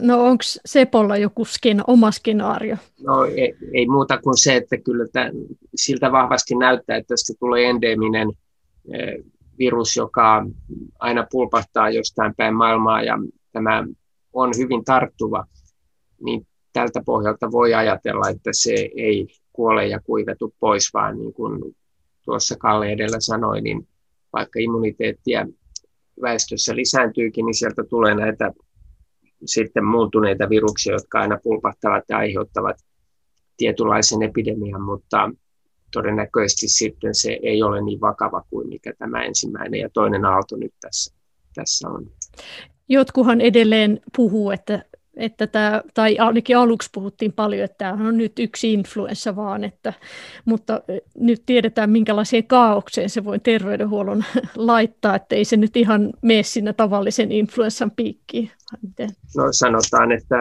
No 0.00 0.24
onko 0.24 0.42
Sepolla 0.66 1.16
joku 1.16 1.44
sken, 1.44 1.82
oma 1.86 2.10
skenaario? 2.10 2.76
No 3.06 3.24
ei, 3.24 3.56
ei 3.72 3.86
muuta 3.86 4.18
kuin 4.18 4.38
se, 4.38 4.56
että 4.56 4.76
kyllä 4.76 5.06
tämän, 5.12 5.32
siltä 5.74 6.12
vahvasti 6.12 6.54
näyttää, 6.54 6.96
että 6.96 7.08
tästä 7.08 7.32
tulee 7.40 7.70
endeminen 7.70 8.32
eh, 8.92 9.24
virus, 9.58 9.96
joka 9.96 10.46
aina 10.98 11.26
pulpahtaa 11.30 11.90
jostain 11.90 12.34
päin 12.36 12.54
maailmaa 12.54 13.02
ja 13.02 13.18
tämä 13.52 13.84
on 14.32 14.50
hyvin 14.58 14.84
tarttuva, 14.84 15.46
niin 16.24 16.46
tältä 16.72 17.02
pohjalta 17.06 17.52
voi 17.52 17.74
ajatella, 17.74 18.28
että 18.28 18.50
se 18.52 18.72
ei 18.96 19.26
kuole 19.52 19.86
ja 19.86 20.00
kuivetu 20.00 20.54
pois, 20.60 20.90
vaan 20.94 21.18
niin 21.18 21.32
kuin 21.32 21.76
tuossa 22.24 22.56
Kalle 22.56 22.92
edellä 22.92 23.16
sanoi, 23.20 23.60
niin 23.60 23.88
vaikka 24.32 24.58
immuniteettia 24.58 25.46
väestössä 26.22 26.76
lisääntyykin, 26.76 27.46
niin 27.46 27.54
sieltä 27.54 27.84
tulee 27.84 28.14
näitä 28.14 28.52
sitten 29.44 29.84
muuntuneita 29.84 30.48
viruksia, 30.48 30.92
jotka 30.92 31.20
aina 31.20 31.38
pulpahtavat 31.42 32.04
ja 32.08 32.16
aiheuttavat 32.16 32.76
tietynlaisen 33.56 34.22
epidemian, 34.22 34.82
mutta 34.82 35.30
todennäköisesti 35.92 36.68
sitten 36.68 37.14
se 37.14 37.38
ei 37.42 37.62
ole 37.62 37.82
niin 37.82 38.00
vakava 38.00 38.44
kuin 38.50 38.68
mikä 38.68 38.92
tämä 38.98 39.22
ensimmäinen 39.22 39.80
ja 39.80 39.88
toinen 39.92 40.24
aalto 40.24 40.56
nyt 40.56 40.74
tässä, 40.80 41.14
tässä 41.54 41.88
on. 41.88 42.10
Jotkuhan 42.88 43.40
edelleen 43.40 44.00
puhuu, 44.16 44.50
että, 44.50 44.84
että 45.16 45.46
tämä, 45.46 45.82
tai 45.94 46.18
ainakin 46.18 46.56
aluksi 46.56 46.88
puhuttiin 46.92 47.32
paljon, 47.32 47.64
että 47.64 47.76
tämä 47.78 48.08
on 48.08 48.16
nyt 48.16 48.38
yksi 48.38 48.72
influenssa 48.72 49.36
vaan, 49.36 49.64
että, 49.64 49.92
mutta 50.44 50.82
nyt 51.18 51.42
tiedetään 51.46 51.90
minkälaiseen 51.90 52.46
kaaukseen 52.46 53.10
se 53.10 53.24
voi 53.24 53.38
terveydenhuollon 53.38 54.24
laittaa, 54.56 55.16
että 55.16 55.34
ei 55.34 55.44
se 55.44 55.56
nyt 55.56 55.76
ihan 55.76 56.12
mene 56.22 56.42
sinne 56.42 56.72
tavallisen 56.72 57.32
influenssan 57.32 57.90
piikkiin. 57.90 58.50
No 59.36 59.42
sanotaan, 59.50 60.12
että 60.12 60.36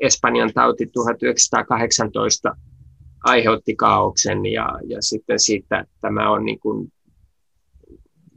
Espanjan 0.00 0.52
tauti 0.54 0.86
1918 0.86 2.56
aiheutti 3.24 3.76
kaauksen 3.76 4.46
ja, 4.46 4.68
ja 4.86 5.02
sitten 5.02 5.40
siitä 5.40 5.84
tämä 6.00 6.30
on 6.30 6.44
niin 6.44 6.60
kuin 6.60 6.92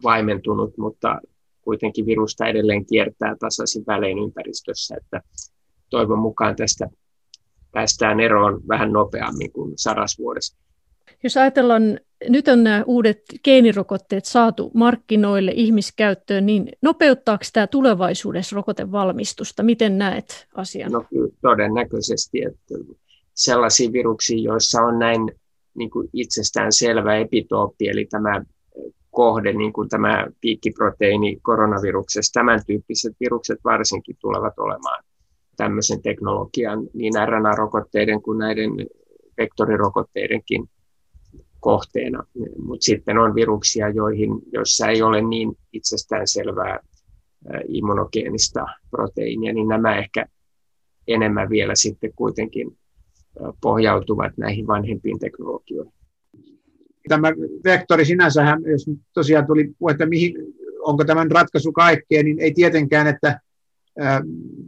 vaimentunut, 0.04 0.78
mutta 0.78 1.20
kuitenkin 1.68 2.06
virusta 2.06 2.48
edelleen 2.48 2.86
kiertää 2.86 3.36
tasaisin 3.40 3.84
välein 3.88 4.20
ympäristössä, 4.20 4.96
että 4.98 5.22
toivon 5.90 6.20
mukaan 6.20 6.56
tästä 6.56 6.88
päästään 7.72 8.20
eroon 8.20 8.62
vähän 8.68 8.92
nopeammin 8.92 9.52
kuin 9.52 9.74
sarasvuodessa. 9.76 10.58
Jos 11.24 11.38
ajatellaan, 11.38 12.00
nyt 12.30 12.48
on 12.48 12.64
nämä 12.64 12.84
uudet 12.88 13.22
geenirokotteet 13.44 14.26
saatu 14.26 14.72
markkinoille 14.74 15.52
ihmiskäyttöön, 15.56 16.46
niin 16.46 16.70
nopeuttaako 16.82 17.44
tämä 17.54 17.68
tulevaisuudessa 17.68 18.56
rokotevalmistusta? 18.56 19.64
Miten 19.64 19.98
näet 19.98 20.48
asian? 20.56 20.92
No 20.92 21.06
todennäköisesti, 21.42 22.42
että 22.44 22.94
sellaisia 23.34 23.92
viruksia, 23.92 24.38
joissa 24.38 24.82
on 24.82 25.00
näin 25.00 25.32
niin 25.74 25.90
kuin 25.90 26.10
itsestään 26.14 26.72
selvä 26.72 27.16
epitooppi, 27.16 27.88
eli 27.88 28.06
tämä 28.06 28.44
kohde, 29.18 29.54
niin 29.54 29.74
kuin 29.74 29.90
tämä 29.90 30.28
piikkiproteiini 30.42 31.40
koronaviruksessa, 31.42 32.40
tämän 32.40 32.60
tyyppiset 32.68 33.16
virukset 33.20 33.60
varsinkin 33.64 34.16
tulevat 34.22 34.60
olemaan 34.60 35.04
tämmöisen 35.56 36.02
teknologian 36.02 36.80
niin 36.94 37.14
RNA-rokotteiden 37.28 38.22
kuin 38.22 38.38
näiden 38.38 38.72
vektorirokotteidenkin 39.38 40.70
kohteena. 41.60 42.24
Mutta 42.64 42.84
sitten 42.84 43.18
on 43.18 43.36
viruksia, 43.36 43.90
joihin, 43.90 44.30
joissa 44.54 44.88
ei 44.88 45.02
ole 45.02 45.22
niin 45.22 45.58
itsestään 45.74 46.28
selvää 46.28 46.80
immunogeenista 47.68 48.66
proteiinia, 48.90 49.54
niin 49.54 49.68
nämä 49.68 49.98
ehkä 49.98 50.26
enemmän 51.08 51.50
vielä 51.50 51.76
sitten 51.76 52.14
kuitenkin 52.16 52.78
pohjautuvat 53.62 54.38
näihin 54.38 54.68
vanhempiin 54.68 55.20
teknologioihin. 55.20 55.97
Tämä 57.08 57.28
vektori 57.64 58.06
sinänsähän, 58.06 58.62
jos 58.66 58.86
tosiaan 59.14 59.48
tuli 59.48 59.72
että 59.92 60.06
mihin, 60.06 60.36
onko 60.80 61.04
tämän 61.04 61.32
ratkaisu 61.32 61.72
kaikkeen, 61.72 62.26
niin 62.26 62.40
ei 62.40 62.54
tietenkään, 62.54 63.08
että 63.08 63.40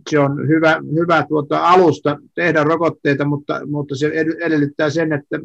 se 0.09 0.19
on 0.19 0.47
hyvä, 0.47 0.79
hyvä 0.93 1.25
tuota 1.29 1.67
alusta 1.67 2.17
tehdä 2.35 2.63
rokotteita, 2.63 3.25
mutta, 3.25 3.61
mutta 3.67 3.95
se 3.95 4.11
edellyttää 4.45 4.89
sen, 4.89 5.13
että, 5.13 5.39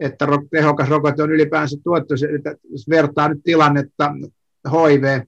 että 0.00 0.26
tehokas 0.50 0.88
rokote 0.88 1.22
on 1.22 1.32
ylipäänsä 1.32 1.76
tuottu. 1.84 2.14
Jos 2.70 2.88
vertaa 2.88 3.28
nyt 3.28 3.40
tilannetta 3.44 4.14
HIV 4.72 5.20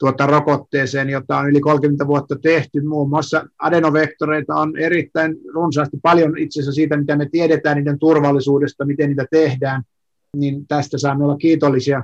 tuota 0.00 0.26
rokotteeseen, 0.26 1.10
jota 1.10 1.38
on 1.38 1.50
yli 1.50 1.60
30 1.60 2.06
vuotta 2.06 2.36
tehty. 2.42 2.80
Muun 2.80 3.08
muassa 3.08 3.46
adenovektoreita 3.58 4.54
on 4.54 4.78
erittäin 4.78 5.36
runsaasti 5.54 5.96
paljon 6.02 6.38
itse 6.38 6.60
asiassa 6.60 6.72
siitä, 6.72 6.96
mitä 6.96 7.16
me 7.16 7.28
tiedetään 7.32 7.76
niiden 7.76 7.98
turvallisuudesta, 7.98 8.84
miten 8.84 9.08
niitä 9.08 9.26
tehdään, 9.30 9.82
niin 10.36 10.66
tästä 10.66 10.98
saamme 10.98 11.24
olla 11.24 11.36
kiitollisia 11.36 12.02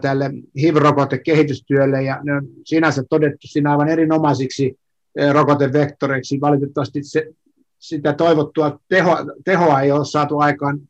tälle 0.00 0.30
HIV-rokotekehitystyölle, 0.60 2.02
ja 2.02 2.20
ne 2.22 2.32
on 2.34 2.48
sinänsä 2.64 3.02
todettu 3.10 3.46
siinä 3.46 3.70
aivan 3.70 3.88
erinomaisiksi 3.88 4.78
rokotevektoreiksi. 5.32 6.40
Valitettavasti 6.40 7.02
se, 7.02 7.26
sitä 7.78 8.12
toivottua 8.12 8.80
tehoa, 8.88 9.18
tehoa 9.44 9.80
ei 9.80 9.92
ole 9.92 10.04
saatu 10.04 10.38
aikaan 10.38 10.80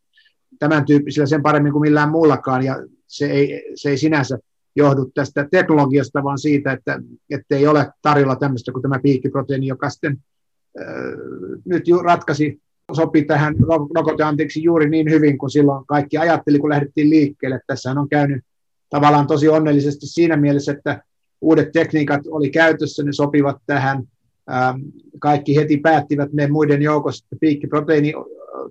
tämän 0.59 0.85
tyyppisillä 0.85 1.27
sen 1.27 1.43
paremmin 1.43 1.73
kuin 1.73 1.83
millään 1.83 2.11
muullakaan, 2.11 2.65
ja 2.65 2.77
se 3.07 3.27
ei, 3.27 3.73
se 3.75 3.91
ei 3.91 3.99
sinänsä 3.99 4.39
johdu 4.77 5.11
tästä 5.15 5.49
teknologiasta, 5.51 6.25
vaan 6.25 6.39
siitä, 6.39 6.73
että, 6.73 6.99
että 7.31 7.57
ei 7.57 7.67
ole 7.67 7.93
tarjolla 8.03 8.37
tämmöistä 8.37 8.73
kuin 8.73 8.83
tämä 8.83 8.99
piikkiproteiini, 9.03 9.67
joka 9.67 9.91
sitten 9.91 10.19
äh, 10.81 10.87
nyt 11.65 11.89
ju, 11.89 11.99
ratkaisi, 11.99 12.61
sopi 12.95 13.25
tähän 13.25 13.55
rokoteanteeksi 13.95 14.63
juuri 14.63 14.91
niin 14.91 15.11
hyvin 15.11 15.39
kuin 15.39 15.51
silloin 15.51 15.87
kaikki 15.87 16.19
ajatteli, 16.19 16.59
kun 16.59 16.71
lähdettiin 16.71 17.11
liikkeelle. 17.11 17.61
Tässä 17.67 17.91
on 17.91 18.09
käynyt 18.09 18.45
tavallaan 18.91 19.27
tosi 19.27 19.49
onnellisesti 19.49 20.07
siinä 20.07 20.37
mielessä, 20.37 20.73
että 20.73 21.03
uudet 21.41 21.73
tekniikat 21.73 22.21
oli 22.31 22.51
käytössä, 22.51 23.03
ne 23.03 23.13
sopivat 23.13 23.57
tähän. 23.67 24.03
Ähm, 24.53 24.81
kaikki 25.19 25.57
heti 25.57 25.77
päättivät 25.77 26.33
ne 26.33 26.47
muiden 26.47 26.83
joukossa, 26.83 27.25
että 27.25 27.37
piikkiproteiini 27.41 28.13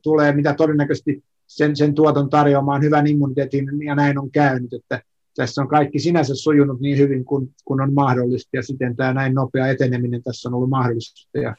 tulee 0.04 0.36
mitä 0.36 0.54
todennäköisesti 0.54 1.24
sen, 1.48 1.76
sen 1.76 1.94
tuoton 1.94 2.30
tarjoamaan 2.30 2.82
hyvän 2.82 3.08
immuniteetin, 3.08 3.66
ja 3.86 3.96
näin 3.96 4.20
on 4.20 4.32
käynyt, 4.32 4.74
että 4.74 5.02
tässä 5.36 5.62
on 5.62 5.68
kaikki 5.68 6.00
sinänsä 6.00 6.36
sujunut 6.36 6.80
niin 6.80 6.98
hyvin 6.98 7.26
kuin, 7.26 7.54
kuin 7.66 7.82
on 7.82 7.94
mahdollista, 7.94 8.50
ja 8.54 8.64
siten 8.64 8.96
tämä 8.96 9.14
näin 9.14 9.34
nopea 9.34 9.68
eteneminen 9.68 10.24
tässä 10.24 10.50
on 10.50 10.56
ollut 10.56 10.70
mahdollista, 10.70 11.40
ja 11.40 11.56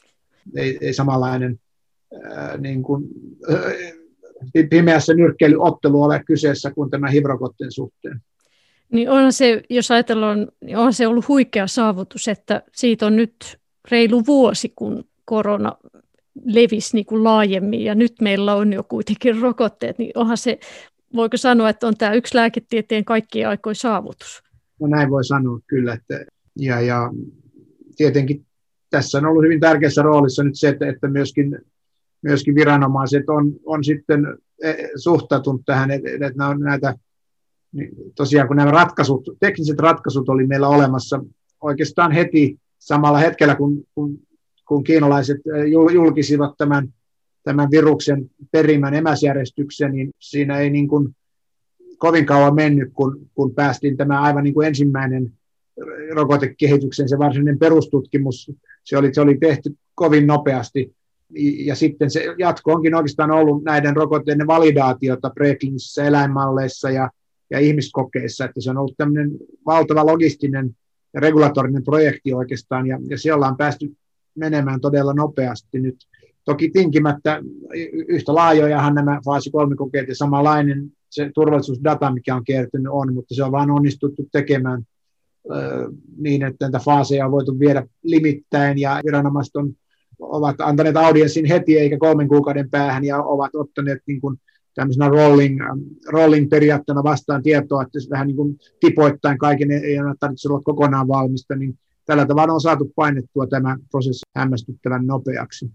ei, 0.56 0.78
ei 0.80 0.92
samanlainen 0.92 1.60
niin 2.58 2.82
kuin, 2.82 3.04
pimeässä 4.70 5.14
nyrkkeilyottelu 5.14 6.02
ole 6.02 6.22
kyseessä 6.26 6.70
kuin 6.70 6.90
tämä 6.90 7.10
hivrokotteen 7.10 7.72
suhteen. 7.72 8.20
Niin 8.92 9.10
on 9.10 9.32
se, 9.32 9.62
jos 9.70 9.90
ajatellaan, 9.90 10.48
niin 10.64 10.76
on 10.76 10.94
se 10.94 11.06
ollut 11.06 11.28
huikea 11.28 11.66
saavutus, 11.66 12.28
että 12.28 12.62
siitä 12.74 13.06
on 13.06 13.16
nyt 13.16 13.58
reilu 13.90 14.26
vuosi, 14.26 14.72
kun 14.76 15.04
korona 15.24 15.72
levisi 16.44 16.96
niin 16.96 17.06
kuin 17.06 17.24
laajemmin 17.24 17.84
ja 17.84 17.94
nyt 17.94 18.12
meillä 18.20 18.54
on 18.54 18.72
jo 18.72 18.82
kuitenkin 18.82 19.40
rokotteet, 19.40 19.98
niin 19.98 20.12
onhan 20.14 20.36
se 20.36 20.58
voiko 21.14 21.36
sanoa, 21.36 21.68
että 21.68 21.86
on 21.86 21.96
tämä 21.96 22.12
yksi 22.12 22.36
lääketieteen 22.36 23.04
kaikkien 23.04 23.48
aikojen 23.48 23.76
saavutus? 23.76 24.42
No 24.80 24.86
näin 24.86 25.10
voi 25.10 25.24
sanoa 25.24 25.60
kyllä. 25.66 25.92
Että, 25.92 26.24
ja, 26.56 26.80
ja 26.80 27.10
tietenkin 27.96 28.46
tässä 28.90 29.18
on 29.18 29.26
ollut 29.26 29.44
hyvin 29.44 29.60
tärkeässä 29.60 30.02
roolissa 30.02 30.42
nyt 30.44 30.58
se, 30.58 30.68
että, 30.68 30.88
että 30.88 31.08
myöskin, 31.08 31.58
myöskin 32.22 32.54
viranomaiset 32.54 33.28
on, 33.28 33.52
on 33.66 33.84
sitten 33.84 34.26
e, 34.62 34.74
suhtautunut 34.96 35.62
tähän, 35.66 35.90
että, 35.90 36.10
että 36.10 36.32
nämä 36.36 36.50
on 36.50 36.60
näitä, 36.60 36.94
niin 37.72 37.90
tosiaan 38.14 38.48
kun 38.48 38.56
nämä 38.56 38.70
ratkaisut, 38.70 39.28
tekniset 39.40 39.78
ratkaisut 39.78 40.28
oli 40.28 40.46
meillä 40.46 40.68
olemassa 40.68 41.24
oikeastaan 41.60 42.12
heti 42.12 42.58
samalla 42.78 43.18
hetkellä, 43.18 43.54
kun, 43.54 43.84
kun, 43.94 44.18
kun 44.68 44.84
kiinalaiset 44.84 45.38
e, 45.46 45.66
julkisivat 45.66 46.54
tämän 46.58 46.92
tämän 47.42 47.70
viruksen 47.70 48.30
perimän 48.50 48.94
emäsjärjestyksen, 48.94 49.92
niin 49.92 50.10
siinä 50.18 50.58
ei 50.58 50.70
niin 50.70 50.88
kuin 50.88 51.16
kovin 51.98 52.26
kauan 52.26 52.54
mennyt, 52.54 52.90
kun, 52.92 53.30
kun 53.34 53.54
päästiin 53.54 53.96
tämä 53.96 54.20
aivan 54.20 54.44
niin 54.44 54.54
kuin 54.54 54.66
ensimmäinen 54.66 55.32
rokotekehityksen, 56.12 57.08
se 57.08 57.18
varsinainen 57.18 57.58
perustutkimus, 57.58 58.52
se 58.84 58.98
oli, 58.98 59.14
se 59.14 59.20
oli 59.20 59.38
tehty 59.38 59.76
kovin 59.94 60.26
nopeasti. 60.26 60.94
Ja 61.64 61.74
sitten 61.74 62.10
se 62.10 62.34
jatko 62.38 62.72
onkin 62.72 62.94
oikeastaan 62.94 63.30
ollut 63.30 63.64
näiden 63.64 63.96
rokotteiden 63.96 64.46
validaatiota 64.46 65.30
preklinisissä 65.30 66.04
eläinmalleissa 66.04 66.90
ja, 66.90 67.10
ja 67.50 67.58
ihmiskokeissa, 67.58 68.44
että 68.44 68.60
se 68.60 68.70
on 68.70 68.78
ollut 68.78 68.96
tämmöinen 68.96 69.30
valtava 69.66 70.06
logistinen 70.06 70.76
regulatorinen 71.14 71.84
projekti 71.84 72.34
oikeastaan, 72.34 72.86
ja, 72.86 72.98
ja 73.08 73.18
siellä 73.18 73.48
on 73.48 73.56
päästy 73.56 73.96
menemään 74.34 74.80
todella 74.80 75.14
nopeasti 75.14 75.80
nyt. 75.80 75.96
Toki 76.44 76.70
tinkimättä 76.70 77.42
yhtä 78.08 78.34
laajojahan 78.34 78.94
nämä 78.94 79.20
faasi 79.24 79.50
3 79.50 79.76
kokeet 79.76 80.08
ja 80.08 80.14
samanlainen 80.14 80.92
se 81.10 81.30
turvallisuusdata, 81.34 82.12
mikä 82.12 82.36
on 82.36 82.44
kertynyt, 82.44 82.92
on, 82.92 83.14
mutta 83.14 83.34
se 83.34 83.44
on 83.44 83.52
vain 83.52 83.70
onnistuttu 83.70 84.28
tekemään 84.32 84.82
niin, 86.16 86.42
että 86.42 86.64
näitä 86.64 86.78
faaseja 86.78 87.26
on 87.26 87.32
voitu 87.32 87.58
viedä 87.58 87.86
limittäin 88.02 88.78
ja 88.78 89.00
viranomaiset 89.06 89.56
on, 89.56 89.72
ovat 90.20 90.60
antaneet 90.60 90.96
audienssin 90.96 91.46
heti 91.46 91.78
eikä 91.78 91.98
kolmen 91.98 92.28
kuukauden 92.28 92.70
päähän 92.70 93.04
ja 93.04 93.22
ovat 93.22 93.54
ottaneet 93.54 93.98
niin 94.06 94.20
kuin 94.20 94.40
tämmöisenä 94.74 95.08
rolling, 95.08 95.60
rolling 96.08 96.50
periaatteena 96.50 97.04
vastaan 97.04 97.42
tietoa, 97.42 97.82
että 97.82 97.98
vähän 98.10 98.26
niin 98.26 98.36
kuin 98.36 98.58
tipoittain 98.80 99.38
kaiken 99.38 99.70
ei 99.70 100.00
ole 100.00 100.14
tarvitse 100.20 100.48
olla 100.48 100.60
kokonaan 100.64 101.08
valmista, 101.08 101.56
niin 101.56 101.78
tällä 102.04 102.26
tavalla 102.26 102.52
on 102.52 102.60
saatu 102.60 102.92
painettua 102.96 103.46
tämä 103.46 103.76
prosessi 103.90 104.22
hämmästyttävän 104.36 105.06
nopeaksi. 105.06 105.70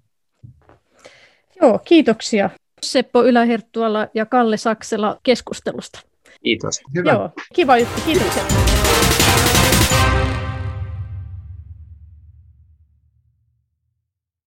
Joo, 1.62 1.79
kiitoksia 1.86 2.49
Seppo 2.84 3.23
Yläherttuala 3.23 4.08
ja 4.13 4.25
Kalle 4.25 4.58
Saksela 4.58 5.19
keskustelusta. 5.23 5.99
Kiitos. 6.43 6.81
Hyvä. 6.95 7.12
Joo, 7.12 7.29
kiva 7.53 7.77
juttu. 7.77 8.01
Kiitoksia. 8.05 8.43